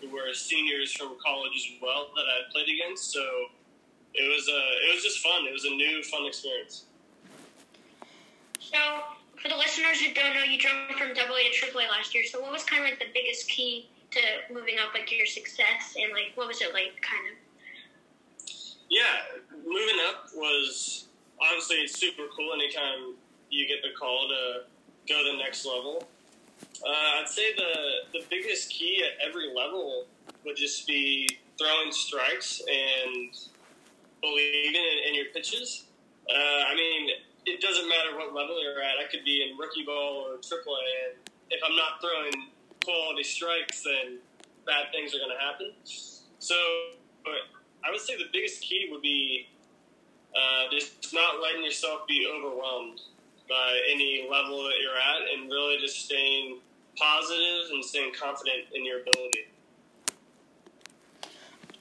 who 0.00 0.10
were 0.10 0.34
seniors 0.34 0.92
from 0.92 1.16
college 1.24 1.54
as 1.54 1.80
well 1.80 2.10
that 2.14 2.26
I 2.26 2.50
played 2.52 2.68
against. 2.68 3.12
So 3.12 3.22
it 4.14 4.26
was 4.28 4.48
uh, 4.48 4.88
it 4.88 4.94
was 4.94 5.04
just 5.04 5.20
fun. 5.20 5.46
It 5.46 5.52
was 5.52 5.64
a 5.64 5.70
new 5.70 6.02
fun 6.02 6.26
experience. 6.26 6.84
So, 8.58 8.78
for 9.40 9.48
the 9.48 9.56
listeners 9.56 10.00
who 10.00 10.12
don't 10.12 10.34
know, 10.34 10.42
you 10.42 10.58
jumped 10.58 10.98
from 10.98 11.14
Double 11.14 11.36
A 11.36 11.44
to 11.44 11.52
Triple 11.52 11.80
A 11.80 11.86
last 11.86 12.14
year. 12.14 12.24
So, 12.24 12.40
what 12.40 12.50
was 12.50 12.64
kind 12.64 12.82
of 12.82 12.90
like 12.90 12.98
the 12.98 13.12
biggest 13.14 13.48
key 13.48 13.88
to 14.10 14.20
moving 14.52 14.76
up, 14.78 14.94
like 14.94 15.12
your 15.12 15.26
success, 15.26 15.94
and 15.96 16.12
like 16.12 16.32
what 16.34 16.48
was 16.48 16.60
it 16.62 16.72
like, 16.72 17.00
kind 17.00 17.30
of? 17.30 17.36
Yeah, 18.88 19.42
moving 19.66 19.98
up 20.08 20.30
was 20.34 21.05
honestly 21.40 21.76
it's 21.76 21.98
super 21.98 22.24
cool. 22.36 22.52
Anytime 22.54 23.14
you 23.50 23.66
get 23.66 23.82
the 23.82 23.96
call 23.98 24.28
to 24.28 24.64
go 25.08 25.22
to 25.22 25.32
the 25.32 25.38
next 25.38 25.64
level, 25.66 26.06
Uh, 26.84 27.20
I'd 27.20 27.28
say 27.28 27.54
the 27.54 28.18
the 28.18 28.24
biggest 28.30 28.70
key 28.70 29.04
at 29.04 29.26
every 29.26 29.52
level 29.54 30.06
would 30.44 30.56
just 30.56 30.86
be 30.86 31.28
throwing 31.58 31.92
strikes 31.92 32.60
and 32.60 33.32
believing 34.20 34.74
in, 34.74 34.98
in 35.08 35.14
your 35.14 35.26
pitches. 35.34 35.84
Uh, 36.28 36.60
I 36.68 36.74
mean, 36.74 37.10
it 37.46 37.60
doesn't 37.60 37.88
matter 37.88 38.16
what 38.16 38.34
level 38.34 38.62
you're 38.62 38.82
at. 38.82 38.98
I 38.98 39.08
could 39.10 39.24
be 39.24 39.42
in 39.42 39.56
rookie 39.56 39.84
ball 39.84 40.26
or 40.26 40.36
AAA, 40.38 40.86
and 41.06 41.30
if 41.50 41.60
I'm 41.64 41.76
not 41.76 42.00
throwing 42.00 42.50
quality 42.84 43.22
strikes, 43.22 43.82
then 43.82 44.18
bad 44.66 44.90
things 44.92 45.14
are 45.14 45.18
going 45.18 45.30
to 45.30 45.42
happen. 45.44 45.72
So, 46.38 46.56
I 47.84 47.90
would 47.90 48.00
say 48.00 48.16
the 48.16 48.28
biggest 48.32 48.62
key 48.62 48.88
would 48.90 49.02
be 49.02 49.48
uh, 50.36 50.70
just 50.70 51.14
not 51.14 51.40
letting 51.42 51.64
yourself 51.64 52.06
be 52.06 52.28
overwhelmed 52.30 53.00
by 53.48 53.80
any 53.90 54.28
level 54.30 54.62
that 54.64 54.74
you're 54.82 54.96
at, 54.96 55.22
and 55.32 55.50
really 55.50 55.78
just 55.78 56.04
staying 56.04 56.58
positive 56.96 57.70
and 57.72 57.84
staying 57.84 58.12
confident 58.12 58.64
in 58.74 58.84
your 58.84 59.00
ability. 59.00 59.46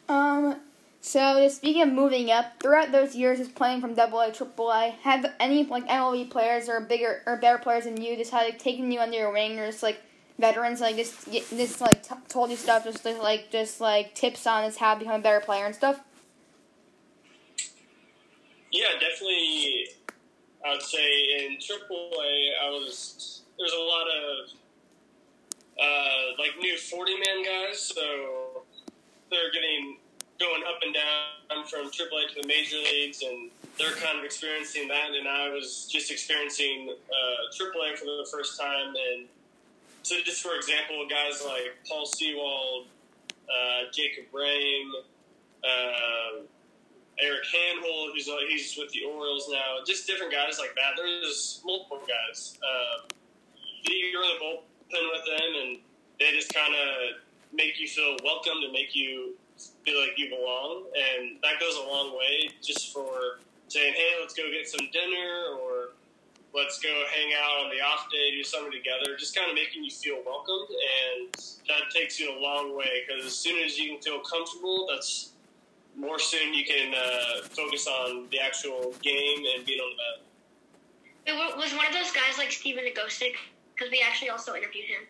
Um, 0.08 0.58
so 1.02 1.48
speaking 1.50 1.82
of 1.82 1.90
moving 1.90 2.32
up, 2.32 2.60
throughout 2.62 2.92
those 2.92 3.16
years 3.16 3.40
of 3.40 3.56
playing 3.56 3.82
from 3.82 3.94
Double 3.94 4.20
A, 4.20 4.32
Triple 4.32 4.72
A, 4.72 4.90
have 5.02 5.26
any 5.40 5.64
like 5.64 5.88
MLB 5.88 6.30
players 6.30 6.70
or 6.70 6.82
bigger 6.82 7.24
or 7.26 7.38
better 7.38 7.58
players 7.58 7.86
than 7.86 8.02
you 8.02 8.16
just 8.16 8.32
had 8.32 8.60
taken 8.60 8.92
you 8.92 9.00
under 9.00 9.18
your 9.18 9.32
wing, 9.32 9.58
or 9.60 9.68
just 9.68 9.84
like 9.84 10.02
veterans 10.38 10.82
like 10.82 10.96
just 10.96 11.32
just 11.32 11.82
like 11.82 12.04
t- 12.04 12.16
told 12.28 12.50
you 12.50 12.56
stuff, 12.56 12.84
just 12.84 13.06
like 13.06 13.50
just 13.52 13.82
like 13.82 14.14
tips 14.14 14.46
on 14.46 14.72
how 14.74 14.94
to 14.94 15.00
become 15.00 15.20
a 15.20 15.24
better 15.24 15.40
player 15.40 15.66
and 15.66 15.76
stuff? 15.76 16.00
Yeah, 18.76 19.00
definitely. 19.00 19.88
I 20.68 20.72
would 20.74 20.82
say 20.82 21.46
in 21.46 21.56
AAA, 21.56 22.50
I 22.62 22.70
was 22.72 23.44
there's 23.58 23.72
a 23.72 23.80
lot 23.80 24.06
of 24.08 24.50
uh, 25.80 26.38
like 26.38 26.60
new 26.60 26.78
forty 26.78 27.14
man 27.14 27.46
guys, 27.46 27.80
so 27.80 28.64
they're 29.32 29.52
getting 29.54 29.96
going 30.42 30.64
up 30.68 30.82
and 30.84 30.94
down 30.94 31.66
from 31.70 31.88
AAA 31.88 32.36
to 32.36 32.42
the 32.42 32.48
major 32.50 32.76
leagues, 32.76 33.24
and 33.24 33.50
they're 33.78 33.96
kind 33.96 34.20
of 34.20 34.26
experiencing 34.26 34.90
that. 34.90 35.12
And 35.18 35.26
I 35.26 35.48
was 35.52 35.88
just 35.90 36.12
experiencing 36.12 36.90
uh, 36.92 37.56
AAA 37.58 37.98
for 37.98 38.04
the 38.04 38.28
first 38.30 38.60
time. 38.60 38.94
And 39.14 39.28
so, 40.04 40.18
just 40.26 40.44
for 40.44 40.54
example, 40.58 41.08
guys 41.10 41.42
like 41.46 41.78
Paul 41.88 42.06
Sewald, 42.06 42.88
uh, 43.48 43.90
Jacob 43.94 44.26
Rhame, 44.34 44.92
uh, 45.64 46.42
Eric 47.20 47.44
Hanhold, 47.46 48.14
who's 48.14 48.28
uh, 48.28 48.36
he's 48.50 48.76
with 48.78 48.92
the 48.92 49.04
Orioles 49.04 49.50
now. 49.50 49.84
Just 49.86 50.08
different 50.08 50.32
guys 50.32 50.60
like 50.60 50.76
that. 50.76 50.94
There's 50.98 51.62
multiple 51.66 52.02
guys. 52.02 52.58
Uh, 52.60 53.08
you're 53.90 54.24
in 54.24 54.30
the 54.38 54.44
bullpen 54.44 55.12
with 55.12 55.26
them, 55.26 55.52
and 55.64 55.78
they 56.20 56.32
just 56.32 56.54
kind 56.54 56.74
of 56.74 57.22
make 57.54 57.80
you 57.80 57.88
feel 57.88 58.18
welcome 58.24 58.60
to 58.62 58.72
make 58.72 58.96
you 58.96 59.36
feel 59.86 60.00
like 60.00 60.18
you 60.18 60.30
belong, 60.30 60.84
and 60.96 61.38
that 61.44 61.60
goes 61.60 61.78
a 61.78 61.88
long 61.88 62.18
way. 62.18 62.50
Just 62.62 62.92
for 62.92 63.40
saying, 63.70 63.94
"Hey, 63.94 64.18
let's 64.20 64.34
go 64.34 64.50
get 64.52 64.68
some 64.68 64.90
dinner," 64.92 65.58
or 65.62 65.94
"Let's 66.54 66.80
go 66.80 67.06
hang 67.14 67.34
out 67.34 67.64
on 67.66 67.70
the 67.70 67.82
off 67.82 68.12
day, 68.12 68.32
do 68.32 68.44
something 68.44 68.72
together." 68.72 69.16
Just 69.16 69.36
kind 69.36 69.50
of 69.50 69.56
making 69.56 69.86
you 69.86 69.92
feel 69.92 70.22
welcomed, 70.26 70.68
and 70.70 71.34
that 71.70 71.92
takes 71.94 72.20
you 72.20 72.38
a 72.38 72.38
long 72.40 72.76
way 72.76 73.06
because 73.08 73.26
as 73.26 73.38
soon 73.38 73.64
as 73.64 73.80
you 73.80 73.94
can 73.94 74.02
feel 74.02 74.20
comfortable, 74.20 74.88
that's 74.92 75.32
more 75.96 76.20
soon 76.20 76.54
you 76.54 76.66
can 76.66 76.94
uh, 76.94 77.48
focus 77.48 77.88
on 77.88 78.28
the 78.32 78.40
actual 78.40 78.94
game 79.02 79.46
and 79.56 79.66
being 79.66 79.80
on 79.80 79.90
the 79.92 79.98
mound. 79.98 80.22
It 81.26 81.58
was 81.58 81.74
one 81.74 81.88
of 81.88 81.94
those 81.94 82.12
guys 82.12 82.38
like 82.38 82.52
Stephen 82.52 82.84
Nogosek 82.84 83.36
because 83.74 83.92
we 83.92 84.04
actually 84.06 84.30
also 84.30 84.56
interviewed 84.56 84.86
him. 84.86 85.02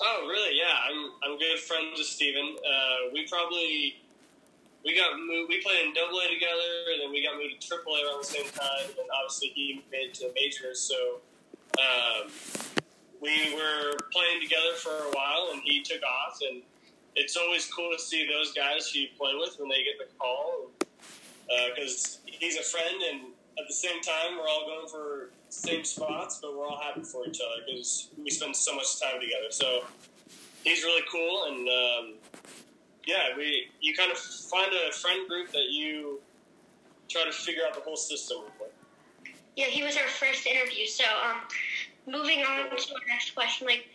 Oh, 0.00 0.26
really? 0.28 0.56
Yeah, 0.56 0.72
I'm 0.88 1.12
I'm 1.22 1.38
good 1.38 1.58
friends 1.58 1.98
with 1.98 2.06
Steven. 2.06 2.56
Uh, 2.58 3.10
we 3.12 3.26
probably 3.26 4.00
we 4.84 4.96
got 4.96 5.18
moved. 5.18 5.48
We 5.48 5.60
played 5.60 5.86
in 5.86 5.94
Double 5.94 6.18
A 6.18 6.28
together, 6.28 6.92
and 6.92 7.02
then 7.02 7.10
we 7.10 7.22
got 7.22 7.36
moved 7.36 7.60
to 7.60 7.68
Triple 7.68 7.94
A 7.94 8.06
around 8.06 8.22
the 8.22 8.26
same 8.26 8.48
time. 8.50 8.88
And 8.98 9.08
obviously, 9.12 9.52
he 9.54 9.82
made 9.90 10.10
it 10.10 10.14
to 10.14 10.28
the 10.28 10.34
majors. 10.34 10.80
So 10.80 11.20
um, 11.78 12.30
we 13.20 13.54
were 13.54 13.96
playing 14.12 14.40
together 14.40 14.74
for 14.76 14.90
a 14.90 15.10
while, 15.12 15.50
and 15.52 15.62
he 15.62 15.82
took 15.82 16.02
off. 16.02 16.38
And 16.50 16.62
it's 17.14 17.36
always 17.36 17.66
cool 17.66 17.90
to 17.96 18.02
see 18.02 18.26
those 18.26 18.52
guys 18.52 18.90
who 18.90 19.00
you 19.00 19.08
play 19.18 19.32
with 19.34 19.56
when 19.58 19.68
they 19.68 19.82
get 19.84 19.98
the 19.98 20.06
call, 20.18 20.70
because 21.74 22.18
uh, 22.26 22.30
he's 22.32 22.56
a 22.56 22.62
friend, 22.62 23.02
and 23.10 23.20
at 23.58 23.68
the 23.68 23.74
same 23.74 24.00
time, 24.00 24.38
we're 24.38 24.48
all 24.48 24.66
going 24.66 24.88
for 24.88 25.30
same 25.50 25.84
spots, 25.84 26.38
but 26.40 26.56
we're 26.56 26.66
all 26.66 26.80
happy 26.80 27.02
for 27.02 27.26
each 27.26 27.40
other 27.40 27.62
because 27.66 28.08
we 28.22 28.30
spend 28.30 28.56
so 28.56 28.74
much 28.74 29.00
time 29.00 29.20
together. 29.20 29.50
So 29.50 29.84
he's 30.64 30.82
really 30.82 31.02
cool, 31.10 31.44
and 31.48 31.68
um, 31.68 32.14
yeah, 33.06 33.36
we 33.36 33.68
you 33.80 33.94
kind 33.94 34.10
of 34.10 34.18
find 34.18 34.72
a 34.72 34.92
friend 34.92 35.28
group 35.28 35.50
that 35.52 35.70
you 35.70 36.20
try 37.08 37.24
to 37.24 37.32
figure 37.32 37.62
out 37.66 37.74
the 37.74 37.80
whole 37.80 37.96
system 37.96 38.38
with. 38.58 38.70
Yeah, 39.56 39.66
he 39.66 39.82
was 39.82 39.98
our 39.98 40.08
first 40.08 40.46
interview. 40.46 40.86
So, 40.86 41.04
um, 41.04 41.42
moving 42.06 42.38
on 42.38 42.70
to 42.70 42.94
our 42.94 43.00
next 43.06 43.34
question, 43.34 43.66
like 43.66 43.86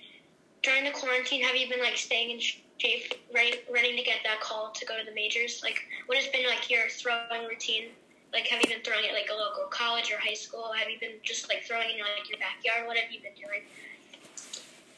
during 0.61 0.83
the 0.83 0.91
quarantine, 0.91 1.41
have 1.43 1.55
you 1.55 1.67
been 1.67 1.79
like 1.79 1.97
staying 1.97 2.29
in 2.29 2.39
shape, 2.77 3.13
ready, 3.33 3.59
ready 3.71 3.95
to 3.95 4.03
get 4.03 4.17
that 4.23 4.39
call 4.41 4.71
to 4.71 4.85
go 4.85 4.97
to 4.97 5.05
the 5.05 5.13
majors? 5.13 5.61
Like, 5.63 5.83
what 6.05 6.17
has 6.17 6.27
been 6.27 6.45
like 6.45 6.69
your 6.69 6.89
throwing 6.89 7.47
routine? 7.47 7.89
Like, 8.33 8.47
have 8.47 8.61
you 8.61 8.67
been 8.67 8.83
throwing 8.83 9.05
at 9.05 9.13
like 9.13 9.29
a 9.31 9.35
local 9.35 9.65
college 9.69 10.11
or 10.11 10.17
high 10.19 10.33
school? 10.33 10.71
Have 10.77 10.89
you 10.89 10.99
been 10.99 11.17
just 11.23 11.49
like 11.49 11.63
throwing 11.63 11.89
in 11.89 11.99
like 11.99 12.29
your 12.29 12.39
backyard? 12.39 12.87
What 12.87 12.97
have 12.97 13.11
you 13.11 13.21
been 13.21 13.35
doing? 13.35 13.63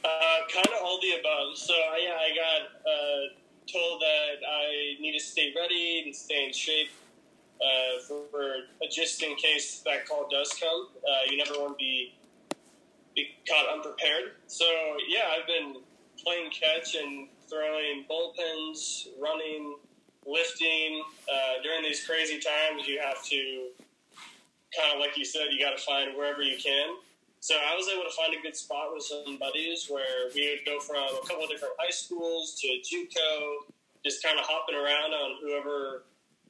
Uh, 0.03 0.39
kind 0.51 0.67
of 0.67 0.81
all 0.81 0.99
the 1.01 1.19
above. 1.19 1.57
So 1.57 1.73
yeah, 2.01 2.17
I 2.17 2.29
got 2.35 2.61
uh, 2.87 3.71
told 3.71 4.01
that 4.01 4.41
I 4.47 4.95
need 4.99 5.17
to 5.17 5.23
stay 5.23 5.53
ready 5.55 6.03
and 6.05 6.15
stay 6.15 6.45
in 6.47 6.53
shape 6.53 6.89
uh, 7.61 8.01
for, 8.07 8.23
for 8.31 8.87
just 8.89 9.21
in 9.21 9.35
case 9.35 9.81
that 9.85 10.07
call 10.07 10.27
does 10.29 10.53
come. 10.59 10.87
Uh, 10.97 11.29
you 11.29 11.37
never 11.37 11.59
want 11.59 11.77
to 11.77 11.77
be 11.77 12.13
be 13.15 13.35
caught 13.47 13.71
unprepared. 13.73 14.33
So 14.47 14.65
yeah, 15.07 15.35
I've 15.37 15.47
been 15.47 15.81
playing 16.23 16.51
catch 16.51 16.95
and 16.95 17.27
throwing 17.49 18.05
bullpens, 18.09 19.07
running, 19.19 19.75
lifting. 20.25 21.03
Uh, 21.31 21.61
during 21.63 21.83
these 21.83 22.05
crazy 22.05 22.39
times, 22.39 22.87
you 22.87 22.99
have 22.99 23.23
to 23.25 23.69
kind 24.75 24.93
of 24.93 24.99
like 24.99 25.17
you 25.17 25.25
said, 25.25 25.47
you 25.51 25.59
got 25.59 25.75
to 25.77 25.83
find 25.83 26.15
wherever 26.15 26.41
you 26.41 26.57
can. 26.57 26.95
So 27.41 27.55
I 27.55 27.75
was 27.75 27.87
able 27.87 28.03
to 28.03 28.15
find 28.15 28.33
a 28.37 28.41
good 28.41 28.55
spot 28.55 28.93
with 28.93 29.03
some 29.03 29.37
buddies 29.37 29.87
where 29.89 30.29
we 30.35 30.49
would 30.49 30.65
go 30.65 30.79
from 30.79 30.97
a 30.97 31.27
couple 31.27 31.43
of 31.43 31.49
different 31.49 31.73
high 31.79 31.89
schools 31.89 32.59
to 32.61 32.67
JUCO, 32.67 33.71
just 34.03 34.21
kind 34.21 34.37
of 34.37 34.45
hopping 34.45 34.75
around 34.75 35.13
on 35.13 35.37
whoever 35.41 36.03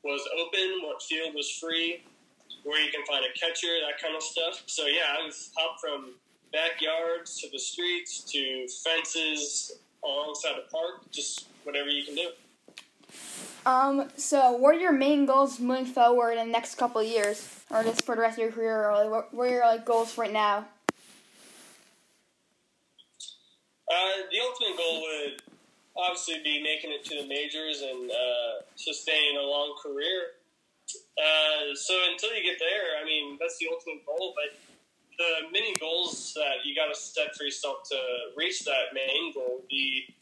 was 0.03 0.21
open, 0.33 0.81
what 0.83 1.01
field 1.03 1.35
was 1.35 1.49
free, 1.51 2.03
where 2.63 2.83
you 2.83 2.91
can 2.91 3.05
find 3.05 3.23
a 3.23 3.39
catcher, 3.39 3.67
that 3.85 4.01
kind 4.01 4.15
of 4.15 4.23
stuff. 4.23 4.63
So 4.65 4.87
yeah, 4.87 5.15
I've 5.23 5.35
hopped 5.55 5.79
from 5.79 6.15
backyards 6.51 7.39
to 7.41 7.49
the 7.51 7.59
streets 7.59 8.23
to 8.31 8.67
fences 8.83 9.79
alongside 10.03 10.55
a 10.57 10.69
park, 10.71 11.09
just 11.11 11.47
whatever 11.63 11.89
you 11.89 12.03
can 12.03 12.15
do. 12.15 12.29
Um, 13.65 14.09
so 14.15 14.53
what 14.53 14.75
are 14.75 14.79
your 14.79 14.93
main 14.93 15.25
goals 15.25 15.59
moving 15.59 15.85
forward 15.85 16.33
in 16.33 16.47
the 16.47 16.51
next 16.51 16.75
couple 16.75 17.01
of 17.01 17.07
years, 17.07 17.63
or 17.69 17.83
just 17.83 18.03
for 18.03 18.15
the 18.15 18.21
rest 18.21 18.37
of 18.37 18.43
your 18.43 18.51
career, 18.51 18.89
or 18.89 18.95
like, 18.95 19.11
what, 19.11 19.33
what 19.33 19.47
are 19.47 19.51
your 19.51 19.65
like 19.65 19.85
goals 19.85 20.17
right 20.17 20.31
now? 20.31 20.65
Uh, 23.91 24.21
the 24.31 24.39
ultimate 24.39 24.77
goal 24.77 25.01
would 25.01 25.41
obviously 25.97 26.41
be 26.43 26.61
making 26.63 26.91
it 26.91 27.03
to 27.03 27.21
the 27.21 27.27
majors 27.27 27.81
and 27.81 28.09
uh, 28.09 28.61
sustaining 28.75 29.37
a 29.37 29.41
long 29.41 29.75
career. 29.81 30.37
Uh, 31.17 31.75
so 31.75 31.93
until 32.11 32.33
you 32.35 32.43
get 32.43 32.59
there, 32.59 33.01
I 33.01 33.05
mean, 33.05 33.37
that's 33.39 33.57
the 33.57 33.67
ultimate 33.71 34.05
goal. 34.05 34.33
But 34.35 34.57
the 35.19 35.51
many 35.51 35.75
goals 35.75 36.33
that 36.33 36.65
you 36.65 36.73
got 36.73 36.87
to 36.87 36.99
set 36.99 37.35
for 37.35 37.43
yourself 37.43 37.83
to 37.91 37.97
reach 38.35 38.63
that 38.63 38.93
main 38.93 39.33
goal 39.33 39.61
be 39.69 40.15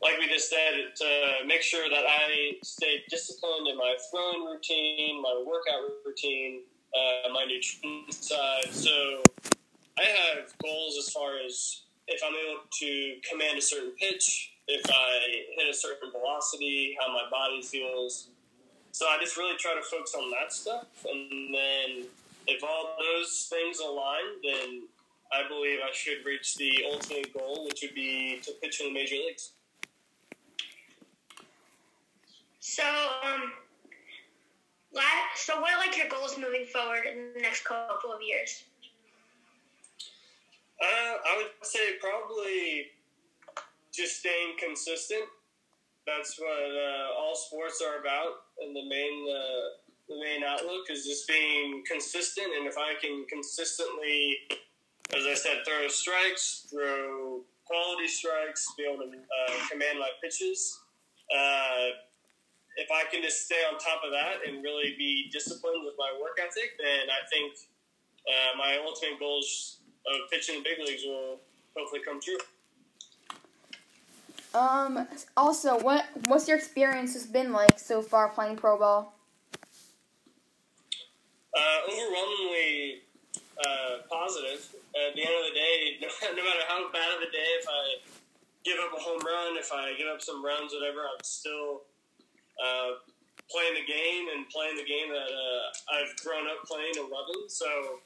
like 0.00 0.18
we 0.18 0.28
just 0.28 0.48
said, 0.48 0.94
to 0.94 1.46
make 1.46 1.60
sure 1.60 1.88
that 1.90 2.04
I 2.06 2.54
stay 2.62 3.02
disciplined 3.10 3.66
in 3.66 3.76
my 3.76 3.96
throwing 4.10 4.44
routine, 4.44 5.20
my 5.20 5.42
workout 5.44 5.90
routine, 6.06 6.60
uh, 6.94 7.32
my 7.32 7.44
nutrition 7.44 8.04
side. 8.10 8.70
So 8.70 9.22
I 9.98 10.04
have 10.04 10.56
goals 10.62 10.96
as 10.98 11.10
far 11.10 11.38
as 11.44 11.82
if 12.06 12.22
I'm 12.24 12.32
able 12.32 12.62
to 12.70 13.16
command 13.28 13.58
a 13.58 13.62
certain 13.62 13.90
pitch, 13.98 14.52
if 14.68 14.88
I 14.88 15.44
hit 15.56 15.68
a 15.68 15.74
certain 15.74 16.12
velocity, 16.12 16.96
how 17.00 17.12
my 17.12 17.24
body 17.30 17.60
feels. 17.62 18.28
So 18.92 19.06
I 19.06 19.18
just 19.20 19.36
really 19.36 19.56
try 19.56 19.74
to 19.74 19.82
focus 19.82 20.14
on 20.14 20.30
that 20.30 20.52
stuff. 20.52 20.86
And 21.10 21.54
then 21.54 22.06
if 22.48 22.64
all 22.64 22.96
those 22.98 23.46
things 23.50 23.78
align, 23.78 24.24
then 24.42 24.88
I 25.32 25.46
believe 25.46 25.78
I 25.86 25.92
should 25.92 26.24
reach 26.24 26.56
the 26.56 26.84
ultimate 26.90 27.32
goal, 27.34 27.66
which 27.66 27.82
would 27.82 27.94
be 27.94 28.40
to 28.42 28.52
pitch 28.62 28.80
in 28.80 28.88
the 28.88 28.92
major 28.92 29.16
leagues. 29.16 29.52
So, 32.60 32.84
um, 33.22 33.52
so 35.36 35.60
what 35.60 35.72
are 35.72 35.78
like 35.78 35.96
your 35.96 36.08
goals 36.08 36.38
moving 36.38 36.64
forward 36.66 37.04
in 37.06 37.32
the 37.34 37.40
next 37.40 37.64
couple 37.64 38.12
of 38.12 38.20
years? 38.22 38.64
Uh, 40.80 40.86
I 40.86 41.36
would 41.36 41.66
say 41.66 41.98
probably 42.00 42.86
just 43.92 44.20
staying 44.20 44.56
consistent. 44.58 45.24
That's 46.06 46.38
what 46.38 46.48
uh, 46.48 47.18
all 47.18 47.36
sports 47.36 47.82
are 47.86 48.00
about, 48.00 48.48
and 48.62 48.74
the 48.74 48.88
main 48.88 49.26
uh, 49.28 49.87
the 50.08 50.16
main 50.16 50.42
outlook 50.42 50.86
is 50.90 51.04
just 51.04 51.28
being 51.28 51.82
consistent. 51.86 52.48
And 52.56 52.66
if 52.66 52.76
I 52.78 52.94
can 53.00 53.26
consistently, 53.28 54.38
as 55.14 55.24
I 55.26 55.34
said, 55.34 55.58
throw 55.66 55.86
strikes, 55.88 56.66
throw 56.70 57.42
quality 57.64 58.08
strikes, 58.08 58.66
be 58.76 58.84
able 58.84 59.04
to 59.04 59.08
uh, 59.08 59.68
command 59.70 59.98
my 59.98 60.08
pitches. 60.22 60.80
Uh, 61.30 61.92
if 62.76 62.88
I 62.90 63.04
can 63.10 63.22
just 63.22 63.44
stay 63.44 63.62
on 63.70 63.78
top 63.78 64.02
of 64.04 64.12
that 64.12 64.48
and 64.48 64.62
really 64.62 64.94
be 64.96 65.28
disciplined 65.32 65.84
with 65.84 65.94
my 65.98 66.10
work 66.20 66.38
ethic, 66.40 66.78
then 66.78 67.10
I 67.10 67.26
think 67.28 67.52
uh, 68.26 68.56
my 68.56 68.78
ultimate 68.84 69.18
goals 69.18 69.80
of 70.06 70.30
pitching 70.30 70.56
in 70.56 70.62
big 70.62 70.78
leagues 70.78 71.02
will 71.04 71.40
hopefully 71.76 72.00
come 72.04 72.20
true. 72.20 72.38
Um. 74.54 75.06
Also, 75.36 75.78
what 75.78 76.06
what's 76.26 76.48
your 76.48 76.56
experience 76.56 77.12
has 77.12 77.26
been 77.26 77.52
like 77.52 77.78
so 77.78 78.00
far 78.00 78.30
playing 78.30 78.56
pro 78.56 78.78
ball? 78.78 79.17
Uh, 81.56 81.78
overwhelmingly 81.88 83.02
uh, 83.58 84.04
positive. 84.10 84.60
At 84.94 85.14
the 85.14 85.22
end 85.22 85.34
of 85.34 85.44
the 85.50 85.56
day, 85.56 85.98
no, 86.02 86.42
matter 86.42 86.64
how 86.68 86.90
bad 86.92 87.16
of 87.16 87.22
a 87.22 87.30
day, 87.30 87.50
if 87.58 87.66
I 87.68 87.82
give 88.64 88.78
up 88.78 88.92
a 88.96 89.00
home 89.00 89.20
run, 89.24 89.56
if 89.56 89.72
I 89.72 89.94
give 89.96 90.08
up 90.08 90.22
some 90.22 90.44
runs, 90.44 90.72
whatever, 90.72 91.06
I'm 91.06 91.22
still 91.22 91.82
uh, 92.60 93.00
playing 93.50 93.74
the 93.80 93.86
game 93.86 94.28
and 94.34 94.48
playing 94.50 94.76
the 94.76 94.84
game 94.84 95.08
that 95.08 95.30
uh, 95.32 95.96
I've 95.96 96.12
grown 96.20 96.46
up 96.46 96.66
playing 96.68 97.00
and 97.00 97.08
loving. 97.08 97.48
So 97.48 98.04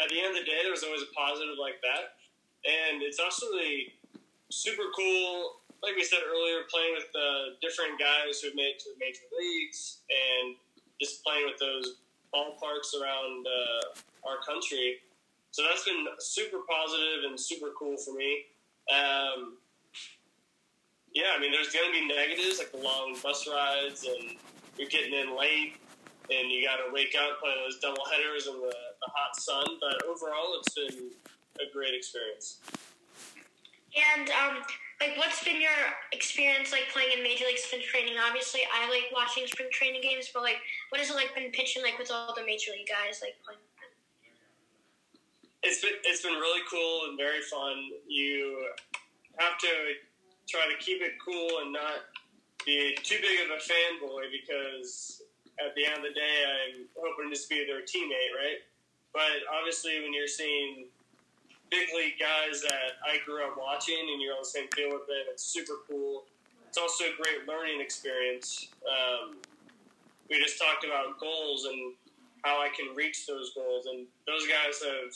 at 0.00 0.08
the 0.08 0.18
end 0.18 0.36
of 0.36 0.40
the 0.40 0.48
day, 0.48 0.64
there's 0.64 0.82
always 0.82 1.02
a 1.02 1.12
positive 1.12 1.60
like 1.60 1.82
that, 1.84 2.16
and 2.64 3.02
it's 3.02 3.20
actually 3.20 3.92
super 4.48 4.88
cool. 4.96 5.60
Like 5.82 5.96
we 5.96 6.04
said 6.04 6.20
earlier, 6.24 6.64
playing 6.68 6.96
with 6.96 7.08
uh, 7.12 7.56
different 7.60 8.00
guys 8.00 8.40
who've 8.40 8.56
made 8.56 8.80
to 8.80 8.92
the 8.92 8.98
major 9.00 9.24
leagues 9.32 10.00
and 10.08 10.56
just 11.00 11.24
playing 11.24 11.48
with 11.48 11.58
those 11.58 11.96
ballparks 12.34 12.94
around 13.00 13.46
uh, 13.46 14.28
our 14.28 14.38
country. 14.46 14.98
So 15.50 15.62
that's 15.68 15.84
been 15.84 16.06
super 16.18 16.58
positive 16.68 17.28
and 17.28 17.38
super 17.38 17.68
cool 17.78 17.96
for 17.96 18.14
me. 18.14 18.44
Um, 18.90 19.56
yeah, 21.12 21.34
I 21.36 21.40
mean, 21.40 21.50
there's 21.50 21.72
going 21.72 21.86
to 21.86 21.92
be 21.92 22.06
negatives 22.06 22.58
like 22.58 22.70
the 22.70 22.78
long 22.78 23.16
bus 23.22 23.48
rides 23.48 24.06
and 24.06 24.38
you're 24.78 24.88
getting 24.88 25.12
in 25.12 25.36
late 25.36 25.74
and 26.30 26.50
you 26.50 26.64
got 26.64 26.76
to 26.76 26.92
wake 26.92 27.14
up 27.18 27.40
playing 27.40 27.58
those 27.64 27.80
double 27.80 28.04
headers 28.12 28.46
in 28.46 28.54
the, 28.54 28.70
the 28.70 29.10
hot 29.12 29.34
sun. 29.34 29.64
But 29.80 30.04
overall, 30.06 30.58
it's 30.58 30.74
been 30.74 31.10
a 31.58 31.72
great 31.72 31.94
experience. 31.94 32.58
And 34.16 34.30
um, 34.30 34.62
like, 35.00 35.16
what's 35.16 35.42
been 35.42 35.60
your 35.60 35.80
experience 36.12 36.72
like 36.72 36.92
playing 36.92 37.16
in 37.16 37.22
Major 37.22 37.46
League 37.46 37.58
Spring 37.58 37.80
Training? 37.82 38.14
Obviously, 38.20 38.60
I 38.68 38.88
like 38.90 39.08
watching 39.12 39.46
spring 39.46 39.68
training 39.72 40.02
games, 40.02 40.30
but 40.32 40.42
like, 40.42 40.60
what 40.90 41.00
has 41.00 41.10
it 41.10 41.16
like 41.16 41.34
been 41.34 41.50
pitching 41.50 41.82
like 41.82 41.98
with 41.98 42.10
all 42.12 42.34
the 42.36 42.44
Major 42.44 42.72
League 42.72 42.88
guys 42.88 43.24
like 43.24 43.40
playing? 43.40 43.64
It's 45.62 45.80
been 45.80 45.96
it's 46.04 46.22
been 46.22 46.36
really 46.36 46.60
cool 46.70 47.08
and 47.08 47.16
very 47.16 47.40
fun. 47.40 47.88
You 48.06 48.68
have 49.38 49.56
to 49.58 49.72
try 50.48 50.68
to 50.68 50.76
keep 50.84 51.00
it 51.00 51.16
cool 51.16 51.64
and 51.64 51.72
not 51.72 52.04
be 52.66 52.96
too 53.02 53.16
big 53.22 53.40
of 53.40 53.56
a 53.56 53.60
fanboy 53.60 54.28
because 54.28 55.22
at 55.64 55.74
the 55.76 55.86
end 55.86 56.04
of 56.04 56.12
the 56.12 56.12
day, 56.12 56.36
I'm 56.44 56.84
hoping 56.96 57.30
to 57.30 57.36
just 57.36 57.48
be 57.48 57.64
their 57.64 57.80
teammate, 57.88 58.36
right? 58.36 58.60
But 59.12 59.48
obviously, 59.48 60.00
when 60.00 60.12
you're 60.12 60.28
seeing 60.28 60.88
big 61.70 61.88
league 61.94 62.18
guys 62.18 62.62
that 62.62 62.98
I 63.06 63.18
grew 63.24 63.44
up 63.46 63.56
watching 63.58 63.98
and 64.12 64.20
you're 64.20 64.34
on 64.34 64.42
the 64.42 64.48
same 64.48 64.68
field 64.74 64.92
with 64.92 65.06
them, 65.06 65.30
it's 65.30 65.44
super 65.44 65.74
cool. 65.88 66.24
It's 66.68 66.78
also 66.78 67.04
a 67.04 67.14
great 67.16 67.46
learning 67.48 67.80
experience. 67.80 68.68
Um, 68.86 69.36
we 70.28 70.38
just 70.42 70.58
talked 70.58 70.84
about 70.84 71.18
goals 71.18 71.66
and 71.66 71.94
how 72.44 72.62
I 72.62 72.68
can 72.70 72.94
reach 72.94 73.26
those 73.26 73.52
goals, 73.54 73.86
and 73.86 74.06
those 74.26 74.46
guys 74.46 74.80
have 74.82 75.12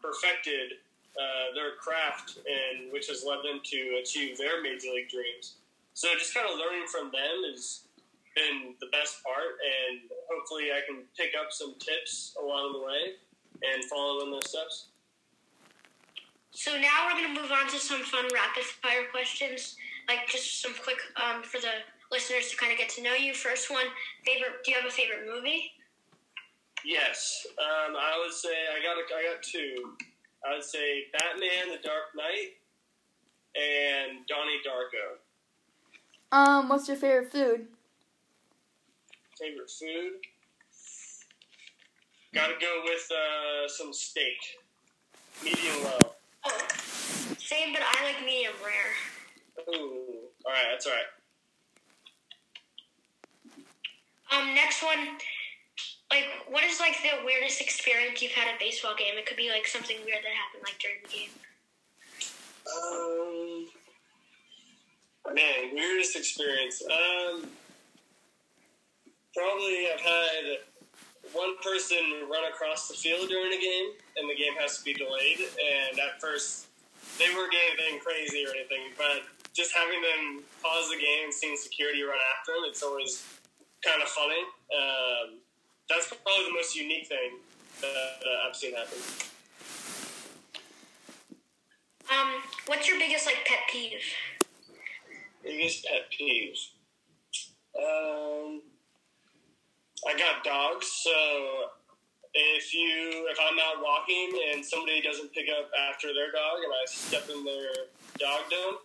perfected 0.00 0.78
uh, 1.18 1.54
their 1.54 1.74
craft, 1.82 2.38
and 2.46 2.92
which 2.92 3.08
has 3.08 3.24
led 3.26 3.38
them 3.38 3.60
to 3.64 4.00
achieve 4.00 4.38
their 4.38 4.62
major 4.62 4.88
league 4.94 5.10
dreams. 5.10 5.56
So 5.94 6.08
just 6.16 6.32
kind 6.32 6.46
of 6.48 6.58
learning 6.58 6.86
from 6.86 7.10
them 7.10 7.42
has 7.50 7.82
been 8.36 8.74
the 8.80 8.86
best 8.92 9.22
part, 9.24 9.58
and 9.58 10.08
hopefully 10.30 10.70
I 10.70 10.80
can 10.86 11.02
pick 11.16 11.34
up 11.34 11.50
some 11.50 11.74
tips 11.78 12.36
along 12.40 12.72
the 12.72 12.86
way 12.86 13.18
and 13.66 13.84
follow 13.84 14.24
in 14.24 14.30
those 14.30 14.48
steps. 14.48 14.86
So 16.58 16.72
now 16.72 17.06
we're 17.06 17.22
gonna 17.22 17.40
move 17.40 17.52
on 17.52 17.68
to 17.68 17.78
some 17.78 18.02
fun 18.02 18.24
rapid 18.34 18.64
fire 18.64 19.04
questions, 19.12 19.76
like 20.08 20.26
just 20.26 20.60
some 20.60 20.74
quick 20.82 20.98
um, 21.14 21.40
for 21.44 21.60
the 21.60 21.70
listeners 22.10 22.50
to 22.50 22.56
kind 22.56 22.72
of 22.72 22.78
get 22.78 22.88
to 22.96 23.02
know 23.02 23.14
you. 23.14 23.32
First 23.32 23.70
one, 23.70 23.84
favorite? 24.26 24.64
Do 24.64 24.72
you 24.72 24.76
have 24.76 24.84
a 24.84 24.90
favorite 24.90 25.32
movie? 25.32 25.70
Yes, 26.84 27.46
um, 27.60 27.94
I 27.94 28.20
would 28.20 28.34
say 28.34 28.48
I 28.76 28.82
got 28.82 28.98
a, 28.98 29.04
I 29.16 29.34
got 29.34 29.40
two. 29.40 29.94
I 30.44 30.54
would 30.56 30.64
say 30.64 31.04
Batman: 31.12 31.70
The 31.70 31.88
Dark 31.88 32.10
Knight 32.16 32.58
and 33.54 34.26
Donnie 34.26 34.58
Darko. 34.66 35.22
Um, 36.36 36.68
what's 36.68 36.88
your 36.88 36.96
favorite 36.96 37.30
food? 37.30 37.68
Favorite 39.38 39.70
food? 39.70 40.14
Got 42.34 42.48
to 42.48 42.54
go 42.60 42.82
with 42.84 43.08
uh, 43.12 43.68
some 43.68 43.92
steak, 43.92 44.58
medium 45.44 45.84
well. 45.84 46.17
Oh, 46.44 46.66
same, 47.38 47.72
but 47.72 47.82
I 47.82 48.04
like 48.04 48.24
medium 48.24 48.52
rare. 48.64 48.94
Ooh, 49.74 50.30
all 50.44 50.52
right, 50.52 50.66
that's 50.70 50.86
all 50.86 50.92
right. 50.92 51.06
Um, 54.30 54.54
next 54.54 54.82
one, 54.82 55.18
like, 56.10 56.24
what 56.48 56.64
is 56.64 56.80
like 56.80 56.96
the 57.02 57.24
weirdest 57.24 57.60
experience 57.60 58.22
you've 58.22 58.32
had 58.32 58.48
at 58.48 58.56
a 58.56 58.58
baseball 58.58 58.94
game? 58.96 59.14
It 59.16 59.26
could 59.26 59.36
be 59.36 59.50
like 59.50 59.66
something 59.66 59.96
weird 60.04 60.22
that 60.22 60.32
happened 60.32 60.62
like 60.64 60.78
during 60.78 60.98
the 61.02 61.08
game. 61.08 61.30
Um, 62.68 63.66
man, 65.34 65.74
weirdest 65.74 66.16
experience. 66.16 66.82
Um, 66.84 67.50
probably 69.34 69.88
I've 69.92 70.00
had 70.00 70.58
one 71.32 71.56
person 71.62 72.28
run 72.30 72.44
across 72.50 72.88
the 72.88 72.94
field 72.94 73.28
during 73.28 73.52
a 73.52 73.60
game, 73.60 73.92
and 74.16 74.28
the 74.28 74.34
game 74.34 74.54
has 74.60 74.78
to 74.78 74.84
be 74.84 74.94
delayed. 74.94 75.38
And 75.40 75.98
at 75.98 76.20
first, 76.20 76.66
they 77.18 77.28
weren't 77.34 77.54
anything 77.54 78.00
crazy 78.00 78.44
or 78.46 78.50
anything, 78.54 78.94
but 78.96 79.24
just 79.54 79.74
having 79.74 80.00
them 80.02 80.44
pause 80.62 80.88
the 80.90 80.96
game 80.96 81.24
and 81.24 81.34
seeing 81.34 81.56
security 81.56 82.02
run 82.02 82.18
after 82.38 82.52
them, 82.52 82.64
it's 82.68 82.82
always 82.82 83.24
kind 83.84 84.02
of 84.02 84.08
funny. 84.08 84.42
Um, 84.70 85.38
that's 85.88 86.06
probably 86.08 86.44
the 86.46 86.54
most 86.54 86.76
unique 86.76 87.06
thing 87.06 87.38
that 87.80 87.88
uh, 87.88 88.48
I've 88.48 88.56
seen 88.56 88.74
happen. 88.74 88.98
Um, 92.10 92.42
what's 92.66 92.88
your 92.88 92.98
biggest 92.98 93.26
like 93.26 93.44
pet 93.46 93.60
peeve? 93.70 94.00
Biggest 95.42 95.86
pet 95.86 96.10
peeves. 96.12 96.70
Um, 97.78 98.62
I 100.06 100.12
got 100.18 100.44
dogs, 100.44 100.86
so 100.86 101.10
if 102.34 102.74
you 102.74 103.26
if 103.30 103.38
I'm 103.40 103.58
out 103.58 103.82
walking 103.82 104.30
and 104.52 104.64
somebody 104.64 105.00
doesn't 105.02 105.32
pick 105.32 105.46
up 105.48 105.70
after 105.90 106.08
their 106.14 106.30
dog 106.30 106.62
and 106.62 106.72
I 106.72 106.84
step 106.86 107.26
in 107.34 107.44
their 107.44 107.90
dog 108.18 108.42
dump, 108.50 108.78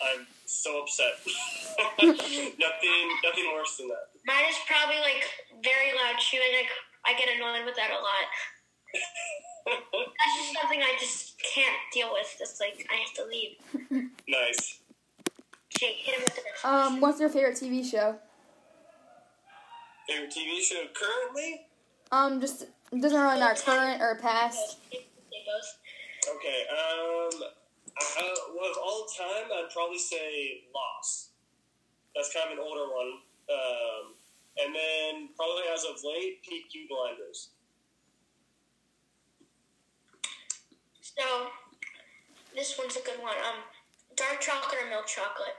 I'm 0.00 0.26
so 0.46 0.82
upset. 0.82 1.20
nothing 2.02 3.06
nothing 3.20 3.46
worse 3.52 3.76
than 3.76 3.88
that. 3.88 4.14
Mine 4.26 4.48
is 4.48 4.56
probably 4.66 5.00
like 5.00 5.24
very 5.62 5.92
loud 5.92 6.18
chewing. 6.18 6.52
Like 6.56 6.72
I 7.04 7.18
get 7.18 7.28
annoyed 7.28 7.66
with 7.66 7.76
that 7.76 7.90
a 7.90 8.00
lot. 8.00 8.28
That's 9.66 10.36
just 10.36 10.60
something 10.60 10.80
I 10.80 10.96
just 11.00 11.40
can't 11.42 11.76
deal 11.92 12.12
with. 12.12 12.28
Just 12.38 12.60
like 12.60 12.86
I 12.90 12.96
have 12.96 13.14
to 13.14 13.24
leave. 13.24 14.12
nice. 14.28 14.80
Jake, 15.70 15.96
hit 15.96 16.14
him 16.14 16.22
with 16.22 16.36
the 16.36 16.42
next 16.46 16.64
Um, 16.64 17.00
what's 17.00 17.18
your 17.18 17.28
favorite 17.28 17.56
TV 17.56 17.84
show? 17.84 18.16
Favorite 20.08 20.30
TV 20.30 20.60
show 20.60 20.84
currently? 20.92 21.66
Um, 22.12 22.40
just 22.40 22.66
doesn't 22.90 23.20
really 23.20 23.40
matter 23.40 23.62
current 23.62 24.02
or 24.02 24.16
past. 24.16 24.78
Okay. 26.28 26.64
Um, 26.70 27.42
uh, 27.42 28.34
well, 28.54 28.70
of 28.70 28.78
all 28.82 29.06
time, 29.16 29.50
I'd 29.52 29.70
probably 29.72 29.98
say 29.98 30.62
Lost. 30.74 31.30
That's 32.14 32.32
kind 32.32 32.52
of 32.52 32.58
an 32.58 32.64
older 32.64 32.92
one. 32.92 33.12
Um, 33.50 34.14
and 34.58 34.74
then 34.74 35.28
probably 35.36 35.64
as 35.72 35.84
of 35.84 36.02
late, 36.04 36.42
Peaky 36.42 36.86
Blinders. 36.88 37.50
So 41.02 41.48
this 42.54 42.78
one's 42.78 42.96
a 42.96 43.00
good 43.00 43.20
one. 43.20 43.36
Um, 43.46 43.62
dark 44.16 44.40
chocolate 44.40 44.80
or 44.84 44.90
milk 44.90 45.06
chocolate? 45.06 45.54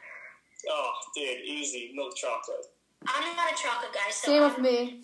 Oh, 0.69 0.93
dude, 1.15 1.41
easy 1.45 1.91
milk 1.95 2.15
chocolate. 2.15 2.65
I'm 3.07 3.35
not 3.35 3.51
a 3.51 3.55
chocolate 3.55 3.93
guy, 3.93 4.09
so 4.11 4.31
Same 4.31 4.43
I'm, 4.43 4.49
with 4.49 4.59
me. 4.61 5.03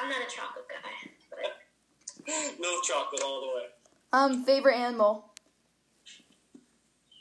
I'm 0.00 0.08
not 0.08 0.18
a 0.20 0.30
chocolate 0.30 0.66
guy. 0.68 1.10
But 1.30 2.60
milk 2.60 2.84
chocolate 2.84 3.22
all 3.22 3.40
the 3.40 3.46
way. 3.56 3.66
Um, 4.12 4.44
favorite 4.44 4.76
animal. 4.76 5.30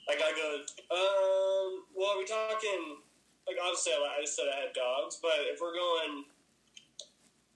I 0.10 0.16
gotta 0.18 0.34
go. 0.34 0.50
Um, 0.90 1.86
well, 1.96 2.16
are 2.16 2.18
we 2.18 2.26
talking? 2.26 2.98
Like, 3.48 3.58
obviously, 3.62 3.94
I 3.94 4.18
I 4.18 4.22
just 4.22 4.36
said 4.36 4.46
I 4.50 4.66
had 4.66 4.74
dogs, 4.74 5.20
but 5.22 5.38
if 5.54 5.62
we're 5.62 5.74
going 5.74 6.26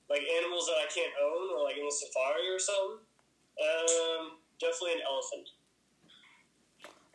like 0.09 0.21
animals 0.37 0.67
that 0.67 0.77
I 0.77 0.87
can't 0.93 1.13
own, 1.17 1.57
or 1.57 1.63
like 1.63 1.77
in 1.77 1.85
a 1.85 1.91
safari 1.91 2.45
or 2.49 2.59
something, 2.59 3.01
um, 3.57 4.37
definitely 4.59 5.01
an 5.01 5.05
elephant. 5.09 5.49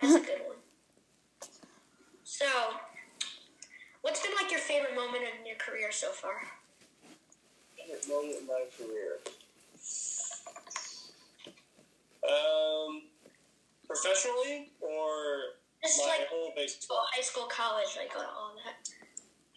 That's 0.00 0.14
a 0.14 0.26
good 0.26 0.42
one. 0.46 0.58
So, 2.24 2.46
what's 4.02 4.22
been 4.22 4.34
like 4.40 4.50
your 4.50 4.60
favorite 4.60 4.87
moment 4.98 5.22
in 5.22 5.46
your 5.46 5.56
career 5.56 5.92
so 5.92 6.10
far? 6.10 6.42
Favorite 7.78 8.08
moment 8.08 8.36
in 8.40 8.46
my 8.46 8.64
career. 8.76 9.22
Um, 12.26 13.02
professionally 13.86 14.72
or 14.80 15.54
Just 15.82 16.00
my 16.02 16.18
like 16.18 16.28
whole 16.28 16.52
baseball. 16.56 17.06
high 17.14 17.22
school, 17.22 17.46
college, 17.46 17.96
like 17.96 18.10
all 18.16 18.54
that. 18.64 18.90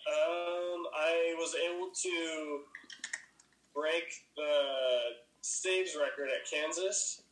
Um, 0.07 0.85
I 0.95 1.35
was 1.37 1.55
able 1.55 1.89
to 1.89 2.61
break 3.73 4.05
the 4.37 5.17
saves 5.41 5.95
record 5.99 6.29
at 6.29 6.49
Kansas, 6.49 7.23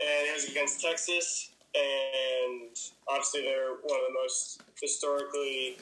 and 0.00 0.28
it 0.28 0.34
was 0.34 0.48
against 0.48 0.80
Texas. 0.80 1.50
And 1.74 2.76
obviously, 3.08 3.42
they're 3.42 3.76
one 3.82 4.00
of 4.00 4.06
the 4.08 4.14
most 4.14 4.62
historically 4.80 5.76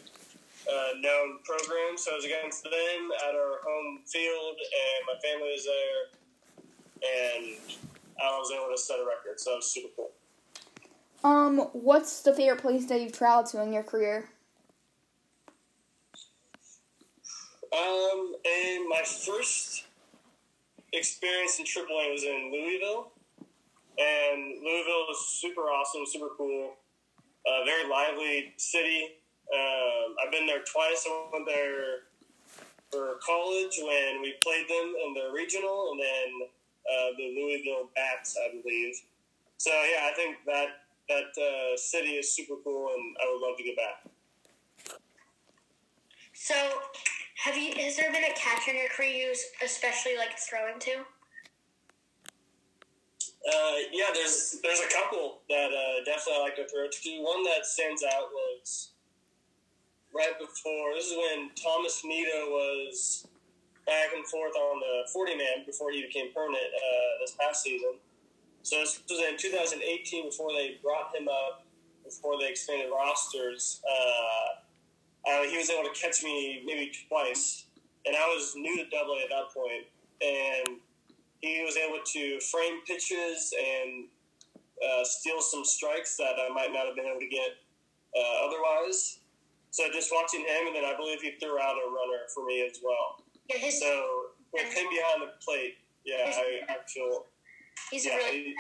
uh, 0.70 0.98
known 1.00 1.38
program. 1.44 1.96
So 1.96 2.12
I 2.12 2.16
was 2.16 2.24
against 2.24 2.64
them 2.64 3.10
at 3.28 3.34
our 3.34 3.60
home 3.64 4.00
field, 4.06 4.56
and 4.58 5.00
my 5.06 5.18
family 5.20 5.52
was 5.52 5.64
there, 5.64 6.02
and 7.02 7.56
I 8.20 8.38
was 8.38 8.50
able 8.52 8.74
to 8.74 8.80
set 8.80 8.98
a 8.98 9.04
record. 9.04 9.38
So 9.40 9.52
it 9.52 9.56
was 9.56 9.70
super 9.70 9.88
cool. 9.96 10.10
Um, 11.24 11.58
what's 11.72 12.22
the 12.22 12.32
favorite 12.32 12.60
place 12.60 12.86
that 12.86 13.00
you've 13.00 13.12
traveled 13.12 13.46
to 13.46 13.62
in 13.62 13.72
your 13.72 13.82
career? 13.82 14.28
Um, 17.72 18.34
and 18.44 18.88
my 18.88 19.02
first 19.04 19.86
experience 20.92 21.58
in 21.58 21.64
AAA 21.64 22.12
was 22.12 22.22
in 22.22 22.52
Louisville, 22.52 23.12
and 23.98 24.62
Louisville 24.62 25.06
is 25.10 25.18
super 25.28 25.62
awesome, 25.62 26.06
super 26.06 26.28
cool, 26.36 26.74
uh, 27.46 27.64
very 27.64 27.88
lively 27.88 28.54
city. 28.56 29.16
Um, 29.52 30.16
I've 30.24 30.32
been 30.32 30.46
there 30.46 30.64
twice. 30.64 31.06
I 31.06 31.28
went 31.32 31.46
there 31.46 32.10
for 32.90 33.18
college 33.24 33.78
when 33.82 34.22
we 34.22 34.34
played 34.42 34.66
them 34.68 34.94
in 35.06 35.14
the 35.14 35.30
regional, 35.32 35.92
and 35.92 36.00
then 36.00 36.48
uh, 36.86 37.10
the 37.16 37.34
Louisville 37.36 37.90
Bats, 37.94 38.36
I 38.36 38.60
believe. 38.60 38.94
So 39.58 39.70
yeah, 39.70 40.10
I 40.10 40.12
think 40.14 40.36
that 40.46 40.68
that 41.08 41.30
uh, 41.40 41.76
city 41.76 42.18
is 42.18 42.34
super 42.34 42.54
cool, 42.64 42.90
and 42.94 43.16
I 43.22 43.30
would 43.32 43.46
love 43.46 43.56
to 43.56 43.62
get 43.62 43.76
back. 43.76 44.98
So, 46.32 46.54
have 47.44 47.56
you? 47.56 47.72
Has 47.76 47.96
there 47.96 48.12
been 48.12 48.24
a 48.24 48.34
catcher 48.34 48.72
in 48.72 48.76
your 48.76 48.88
career 48.88 49.28
you 49.28 49.34
especially 49.64 50.16
like 50.16 50.38
throwing 50.38 50.78
to? 50.80 51.04
Uh, 53.46 53.76
yeah, 53.92 54.06
there's 54.12 54.58
there's 54.62 54.80
a 54.80 54.92
couple 54.92 55.38
that 55.48 55.70
uh, 55.70 56.04
definitely 56.04 56.34
I 56.34 56.42
like 56.42 56.56
to 56.56 56.66
throw 56.68 56.86
to. 56.90 57.22
One 57.22 57.44
that 57.44 57.64
stands 57.64 58.02
out 58.02 58.28
was 58.32 58.90
right 60.16 60.38
before. 60.40 60.94
This 60.94 61.12
is 61.12 61.16
when 61.16 61.50
Thomas 61.54 62.02
Nido 62.02 62.48
was 62.48 63.28
back 63.86 64.08
and 64.16 64.24
forth 64.26 64.56
on 64.56 64.80
the 64.80 65.08
40 65.12 65.36
man 65.36 65.64
before 65.66 65.92
he 65.92 66.02
became 66.02 66.32
permanent 66.32 66.64
uh, 66.74 67.20
this 67.20 67.36
past 67.38 67.62
season. 67.62 68.00
So 68.62 68.80
this 68.80 69.00
was 69.08 69.20
in 69.20 69.36
2018 69.36 70.26
before 70.30 70.52
they 70.52 70.78
brought 70.82 71.14
him 71.14 71.28
up, 71.28 71.64
before 72.02 72.40
they 72.40 72.48
expanded 72.48 72.90
rosters. 72.90 73.80
Uh, 73.84 75.30
uh, 75.30 75.42
he 75.44 75.56
was 75.56 75.70
able 75.70 75.84
to 75.84 76.00
catch 76.00 76.24
me 76.24 76.62
maybe 76.64 76.90
twice, 77.08 77.66
and 78.06 78.16
I 78.16 78.26
was 78.26 78.54
new 78.56 78.76
to 78.76 78.90
Double 78.90 79.14
A 79.14 79.22
at 79.22 79.28
that 79.30 79.54
point, 79.54 79.86
and 80.22 80.80
he 81.40 81.62
was 81.64 81.76
able 81.76 81.98
to 82.04 82.40
frame 82.40 82.80
pitches 82.86 83.52
and 83.54 84.06
uh, 84.82 85.04
steal 85.04 85.40
some 85.40 85.64
strikes 85.64 86.16
that 86.16 86.34
I 86.40 86.52
might 86.52 86.72
not 86.72 86.86
have 86.86 86.96
been 86.96 87.06
able 87.06 87.20
to 87.20 87.28
get 87.28 87.58
uh, 88.16 88.46
otherwise. 88.46 89.20
So 89.76 89.84
just 89.92 90.10
watching 90.10 90.40
him, 90.40 90.68
and 90.68 90.74
then 90.74 90.86
I 90.86 90.96
believe 90.96 91.20
he 91.20 91.32
threw 91.32 91.58
out 91.60 91.76
a 91.76 91.84
runner 91.90 92.24
for 92.34 92.46
me 92.46 92.64
as 92.64 92.80
well. 92.82 93.20
Yeah, 93.50 93.58
his, 93.58 93.78
So 93.78 94.32
with 94.54 94.72
him 94.72 94.86
behind 94.88 95.20
the 95.20 95.32
plate, 95.44 95.74
yeah, 96.06 96.32
I, 96.32 96.72
I 96.72 96.76
feel 96.88 97.26
he's 97.90 98.06
yeah, 98.06 98.16
really 98.16 98.32
he- 98.38 98.54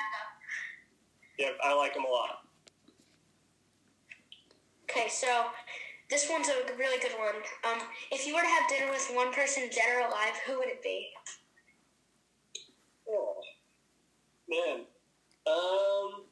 yeah, 1.38 1.52
I 1.64 1.72
like 1.72 1.96
him 1.96 2.04
a 2.04 2.10
lot. 2.10 2.44
Okay, 4.90 5.08
so 5.08 5.46
this 6.10 6.28
one's 6.30 6.48
a 6.48 6.76
really 6.76 7.00
good 7.00 7.16
one. 7.18 7.36
Um, 7.64 7.80
if 8.12 8.26
you 8.26 8.34
were 8.34 8.42
to 8.42 8.46
have 8.46 8.68
dinner 8.68 8.92
with 8.92 9.10
one 9.14 9.32
person, 9.32 9.70
dead 9.74 9.96
or 9.96 10.06
alive, 10.06 10.38
who 10.46 10.58
would 10.58 10.68
it 10.68 10.82
be? 10.82 11.08
Oh, 13.08 13.36
man. 14.50 14.80
Um, 15.46 16.24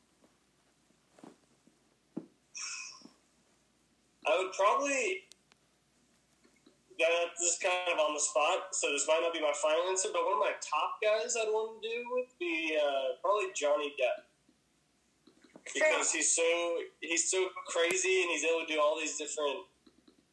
I 4.26 4.38
would 4.38 4.52
probably. 4.52 5.24
Yeah, 6.98 7.06
this 7.36 7.54
is 7.54 7.58
kind 7.58 7.90
of 7.92 7.98
on 7.98 8.14
the 8.14 8.20
spot, 8.20 8.70
so 8.70 8.92
this 8.92 9.04
might 9.08 9.18
not 9.20 9.34
be 9.34 9.40
my 9.40 9.52
final 9.60 9.90
answer, 9.90 10.10
but 10.12 10.22
one 10.22 10.34
of 10.34 10.38
my 10.38 10.54
top 10.62 11.02
guys 11.02 11.34
I'd 11.34 11.50
want 11.50 11.82
to 11.82 11.88
do 11.88 12.06
would 12.12 12.30
be 12.38 12.78
uh, 12.78 13.18
probably 13.20 13.50
Johnny 13.52 13.92
Depp. 13.98 14.30
Because 15.74 16.12
he's 16.12 16.36
so 16.36 16.78
he's 17.00 17.28
so 17.30 17.48
crazy 17.66 18.22
and 18.22 18.30
he's 18.30 18.44
able 18.44 18.60
to 18.64 18.72
do 18.72 18.80
all 18.80 18.96
these 19.00 19.18
different 19.18 19.66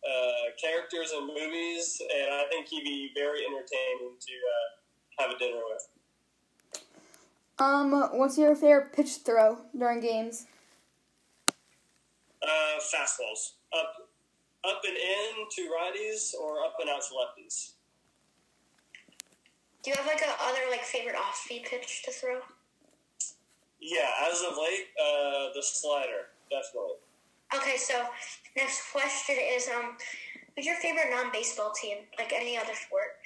uh, 0.05 0.53
characters 0.61 1.13
and 1.15 1.25
movies, 1.27 1.99
and 2.01 2.33
I 2.33 2.45
think 2.49 2.67
he'd 2.67 2.83
be 2.83 3.11
very 3.15 3.39
entertaining 3.45 4.19
to 4.19 4.33
uh, 4.33 5.23
have 5.23 5.35
a 5.35 5.39
dinner 5.39 5.61
with. 5.67 5.87
Um, 7.57 7.91
what's 8.19 8.37
your 8.37 8.55
favorite 8.55 8.93
pitch 8.93 9.17
throw 9.25 9.61
during 9.75 9.99
games? 9.99 10.45
Uh, 12.43 12.79
fastballs 12.93 13.53
up, 13.77 14.09
up 14.67 14.81
and 14.85 14.97
in 14.97 15.47
to 15.55 15.61
righties 15.69 16.33
or 16.33 16.63
up 16.63 16.75
and 16.79 16.89
out 16.89 17.01
to 17.01 17.13
lefties. 17.13 17.73
Do 19.83 19.89
you 19.89 19.95
have 19.97 20.05
like 20.05 20.21
a 20.21 20.43
other 20.43 20.69
like 20.69 20.83
favorite 20.83 21.15
off-speed 21.15 21.65
pitch 21.69 22.03
to 22.05 22.11
throw? 22.11 22.39
Yeah, 23.79 24.11
as 24.29 24.41
of 24.41 24.57
late, 24.57 24.87
uh, 24.99 25.53
the 25.55 25.61
slider 25.63 26.29
definitely. 26.51 26.99
Okay, 27.55 27.77
so 27.77 28.05
next 28.55 28.91
question 28.91 29.35
is 29.39 29.67
um, 29.67 29.97
who's 30.55 30.65
your 30.65 30.75
favorite 30.75 31.09
non-baseball 31.09 31.71
team? 31.71 31.97
Like 32.17 32.31
any 32.33 32.57
other 32.57 32.73
sport? 32.75 33.17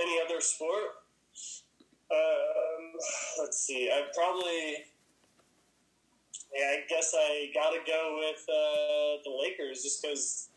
Any 0.00 0.18
other 0.24 0.40
sport? 0.40 1.02
Um, 2.10 2.92
let's 3.38 3.58
see. 3.60 3.90
I 3.92 4.04
probably. 4.14 4.84
I 6.54 6.84
guess 6.88 7.14
I 7.16 7.50
gotta 7.54 7.78
go 7.86 8.18
with 8.18 8.42
uh, 8.48 9.22
the 9.24 9.30
Lakers 9.30 9.82
just 9.82 10.02
because. 10.02 10.48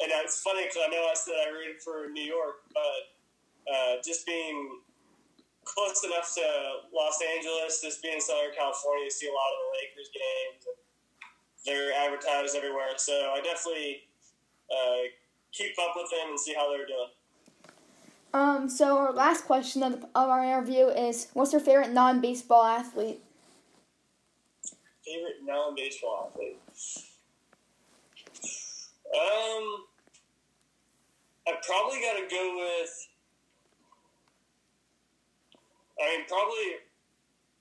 And 0.00 0.12
it's 0.22 0.40
funny 0.42 0.62
because 0.62 0.78
I 0.86 0.90
know 0.94 1.08
I 1.10 1.14
said 1.14 1.34
I 1.34 1.50
rooted 1.50 1.82
for 1.82 2.08
New 2.12 2.22
York, 2.22 2.62
but 2.72 3.02
uh, 3.66 3.96
just 4.04 4.24
being 4.24 4.78
close 5.64 6.04
enough 6.04 6.32
to 6.34 6.46
Los 6.94 7.18
Angeles, 7.34 7.82
just 7.82 8.00
being 8.00 8.14
in 8.14 8.20
Southern 8.20 8.54
California, 8.56 9.04
you 9.04 9.10
see 9.10 9.26
a 9.26 9.32
lot 9.32 9.50
of 9.52 9.58
the 9.58 9.68
Lakers 9.74 10.10
games. 10.14 10.78
They're 11.66 11.92
advertised 11.92 12.54
everywhere, 12.54 12.94
so 12.96 13.12
I 13.12 13.40
definitely 13.42 14.02
uh, 14.70 15.10
keep 15.52 15.76
up 15.80 15.94
with 15.96 16.10
them 16.10 16.30
and 16.30 16.40
see 16.40 16.54
how 16.54 16.70
they're 16.70 16.86
doing. 16.86 17.10
Um, 18.32 18.68
so 18.68 18.98
our 18.98 19.12
last 19.12 19.46
question 19.46 19.82
of, 19.82 20.04
of 20.14 20.28
our 20.30 20.44
interview 20.44 20.86
is, 20.86 21.28
what's 21.32 21.52
your 21.52 21.60
favorite 21.60 21.92
non-baseball 21.92 22.64
athlete? 22.64 23.20
Favorite 25.08 25.36
non-baseball 25.42 26.30
athlete? 26.30 26.58
Um, 29.14 29.84
I 31.46 31.52
probably 31.66 32.00
got 32.00 32.20
to 32.20 32.26
go 32.30 32.56
with. 32.58 33.08
I 35.98 36.16
mean, 36.16 36.26
probably. 36.28 36.84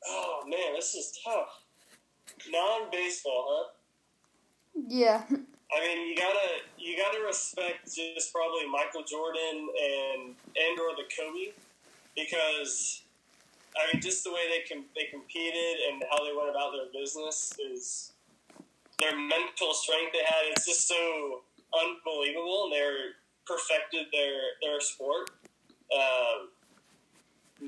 Oh 0.10 0.44
man, 0.46 0.76
this 0.76 0.94
is 0.94 1.18
tough. 1.24 1.64
Non-baseball, 2.52 3.46
huh? 3.48 3.70
Yeah. 4.88 5.24
I 5.30 5.80
mean, 5.82 6.08
you 6.10 6.18
gotta 6.18 6.64
you 6.78 6.98
gotta 6.98 7.26
respect 7.26 7.96
just 7.96 8.34
probably 8.34 8.68
Michael 8.70 9.04
Jordan 9.04 9.70
and 9.82 10.36
and 10.56 10.80
or 10.80 10.96
the 10.96 11.04
Kobe 11.16 11.54
because 12.16 13.04
I 13.78 13.94
mean, 13.94 14.02
just 14.02 14.24
the 14.24 14.32
way 14.32 14.50
they 14.50 14.66
com- 14.68 14.90
they 14.96 15.06
competed 15.12 15.78
and 15.90 16.04
how 16.10 16.24
they 16.26 16.36
went 16.36 16.50
about 16.50 16.74
their 16.74 16.90
business 16.94 17.54
is 17.60 18.14
their 19.00 19.16
mental 19.16 19.74
strength 19.74 20.14
they 20.14 20.26
had. 20.26 20.50
It's 20.52 20.66
just 20.66 20.88
so 20.88 21.42
unbelievable, 21.74 22.66
and 22.66 22.74
they're 22.74 23.22
perfected 23.46 24.08
their 24.12 24.58
their 24.62 24.82
sport. 24.82 25.30
Um, 25.94 26.50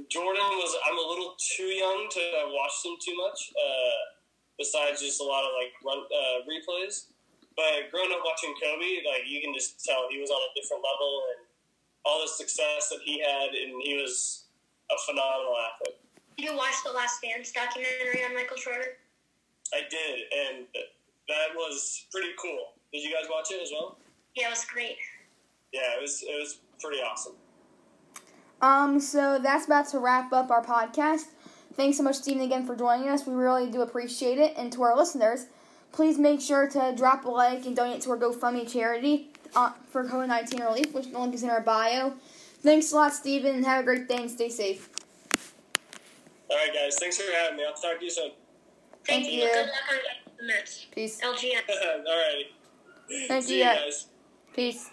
Jordan 0.10 0.50
was. 0.58 0.76
I'm 0.90 0.98
a 0.98 1.08
little 1.08 1.36
too 1.38 1.70
young 1.70 2.08
to 2.12 2.22
watch 2.54 2.84
them 2.84 2.98
too 3.04 3.16
much. 3.16 3.52
Uh, 3.54 4.18
besides 4.58 5.02
just 5.02 5.22
a 5.22 5.24
lot 5.24 5.46
of 5.46 5.52
like 5.56 5.72
run 5.86 6.04
uh, 6.04 6.44
replays, 6.44 7.08
but 7.56 7.90
growing 7.92 8.12
up 8.12 8.20
watching 8.26 8.54
Kobe, 8.62 9.08
like 9.08 9.24
you 9.26 9.42
can 9.42 9.54
just 9.54 9.84
tell 9.84 10.08
he 10.12 10.20
was 10.20 10.30
on 10.30 10.38
a 10.38 10.52
different 10.60 10.84
level 10.84 11.24
and 11.32 11.48
all 12.06 12.22
the 12.22 12.28
success 12.28 12.90
that 12.90 13.00
he 13.04 13.20
had, 13.20 13.56
and 13.56 13.82
he 13.82 13.96
was 13.96 14.49
a 14.92 14.98
phenomenal 15.06 15.56
athlete. 15.58 15.98
Did 16.38 16.52
you 16.52 16.58
watch 16.58 16.76
the 16.86 16.92
Last 16.92 17.22
Dance 17.22 17.52
documentary 17.52 18.24
on 18.24 18.34
Michael 18.34 18.58
Jordan? 18.58 18.96
I 19.74 19.82
did, 19.90 20.20
and 20.32 20.66
that 21.28 21.56
was 21.56 22.06
pretty 22.12 22.30
cool. 22.42 22.74
Did 22.92 23.04
you 23.04 23.14
guys 23.14 23.30
watch 23.30 23.52
it 23.52 23.62
as 23.62 23.70
well? 23.72 23.98
Yeah, 24.36 24.48
it 24.48 24.52
was 24.52 24.66
great. 24.66 24.98
Yeah, 25.74 25.98
it 25.98 26.02
was. 26.02 26.24
It 26.24 26.40
was 26.40 26.60
pretty 26.82 27.00
awesome. 27.00 27.34
Um, 28.62 29.00
so 29.00 29.40
that's 29.42 29.66
about 29.66 29.88
to 29.90 30.00
wrap 30.00 30.34
up 30.34 30.50
our 30.50 30.64
podcast. 30.64 31.26
Thanks 31.76 31.98
so 31.98 32.04
much, 32.04 32.16
Stephen, 32.16 32.42
again 32.42 32.66
for 32.66 32.76
joining 32.76 33.08
us. 33.10 33.26
We 33.26 33.34
really 33.34 33.70
do 33.70 33.82
appreciate 33.82 34.38
it. 34.38 34.54
And 34.58 34.72
to 34.74 34.84
our 34.84 34.98
listeners, 34.98 35.46
please 35.92 36.18
make 36.18 36.42
sure 36.42 36.68
to 36.68 36.94
drop 36.96 37.26
a 37.26 37.30
like 37.30 37.66
and 37.66 37.76
donate 37.76 38.02
to 38.02 38.12
our 38.12 38.18
GoFundMe 38.18 38.70
charity 38.70 39.30
uh, 39.56 39.72
for 39.90 40.04
COVID 40.04 40.28
19 40.28 40.62
relief, 40.62 40.94
which 40.94 41.12
the 41.12 41.20
link 41.20 41.34
is 41.34 41.44
in 41.44 41.50
our 41.50 41.62
bio. 41.62 42.14
Thanks 42.62 42.92
a 42.92 42.96
lot, 42.96 43.14
Stephen, 43.14 43.56
and 43.56 43.66
have 43.66 43.82
a 43.82 43.84
great 43.84 44.08
day 44.08 44.18
and 44.18 44.30
stay 44.32 44.50
safe. 44.50 44.90
All 46.50 46.58
right, 46.58 46.74
guys. 46.74 46.98
Thanks 47.00 47.18
for 47.18 47.32
having 47.32 47.58
me. 47.58 47.64
I'll 47.66 47.74
talk 47.74 48.00
to 48.00 48.04
you 48.04 48.12
soon. 48.12 48.32
Thank, 49.06 49.24
Thank 49.26 49.34
you. 49.34 49.44
you. 49.44 49.50
Good 49.50 49.68
luck 49.68 49.76
on 49.92 49.98
the 50.40 50.48
Mets. 50.48 50.86
Peace. 50.92 51.22
LGM. 51.22 51.62
All 52.08 52.18
right. 52.18 52.44
Thank 53.28 53.46
See 53.46 53.60
you, 53.60 53.60
you 53.60 53.64
guys. 53.66 53.80
guys. 53.84 54.06
Peace. 54.54 54.90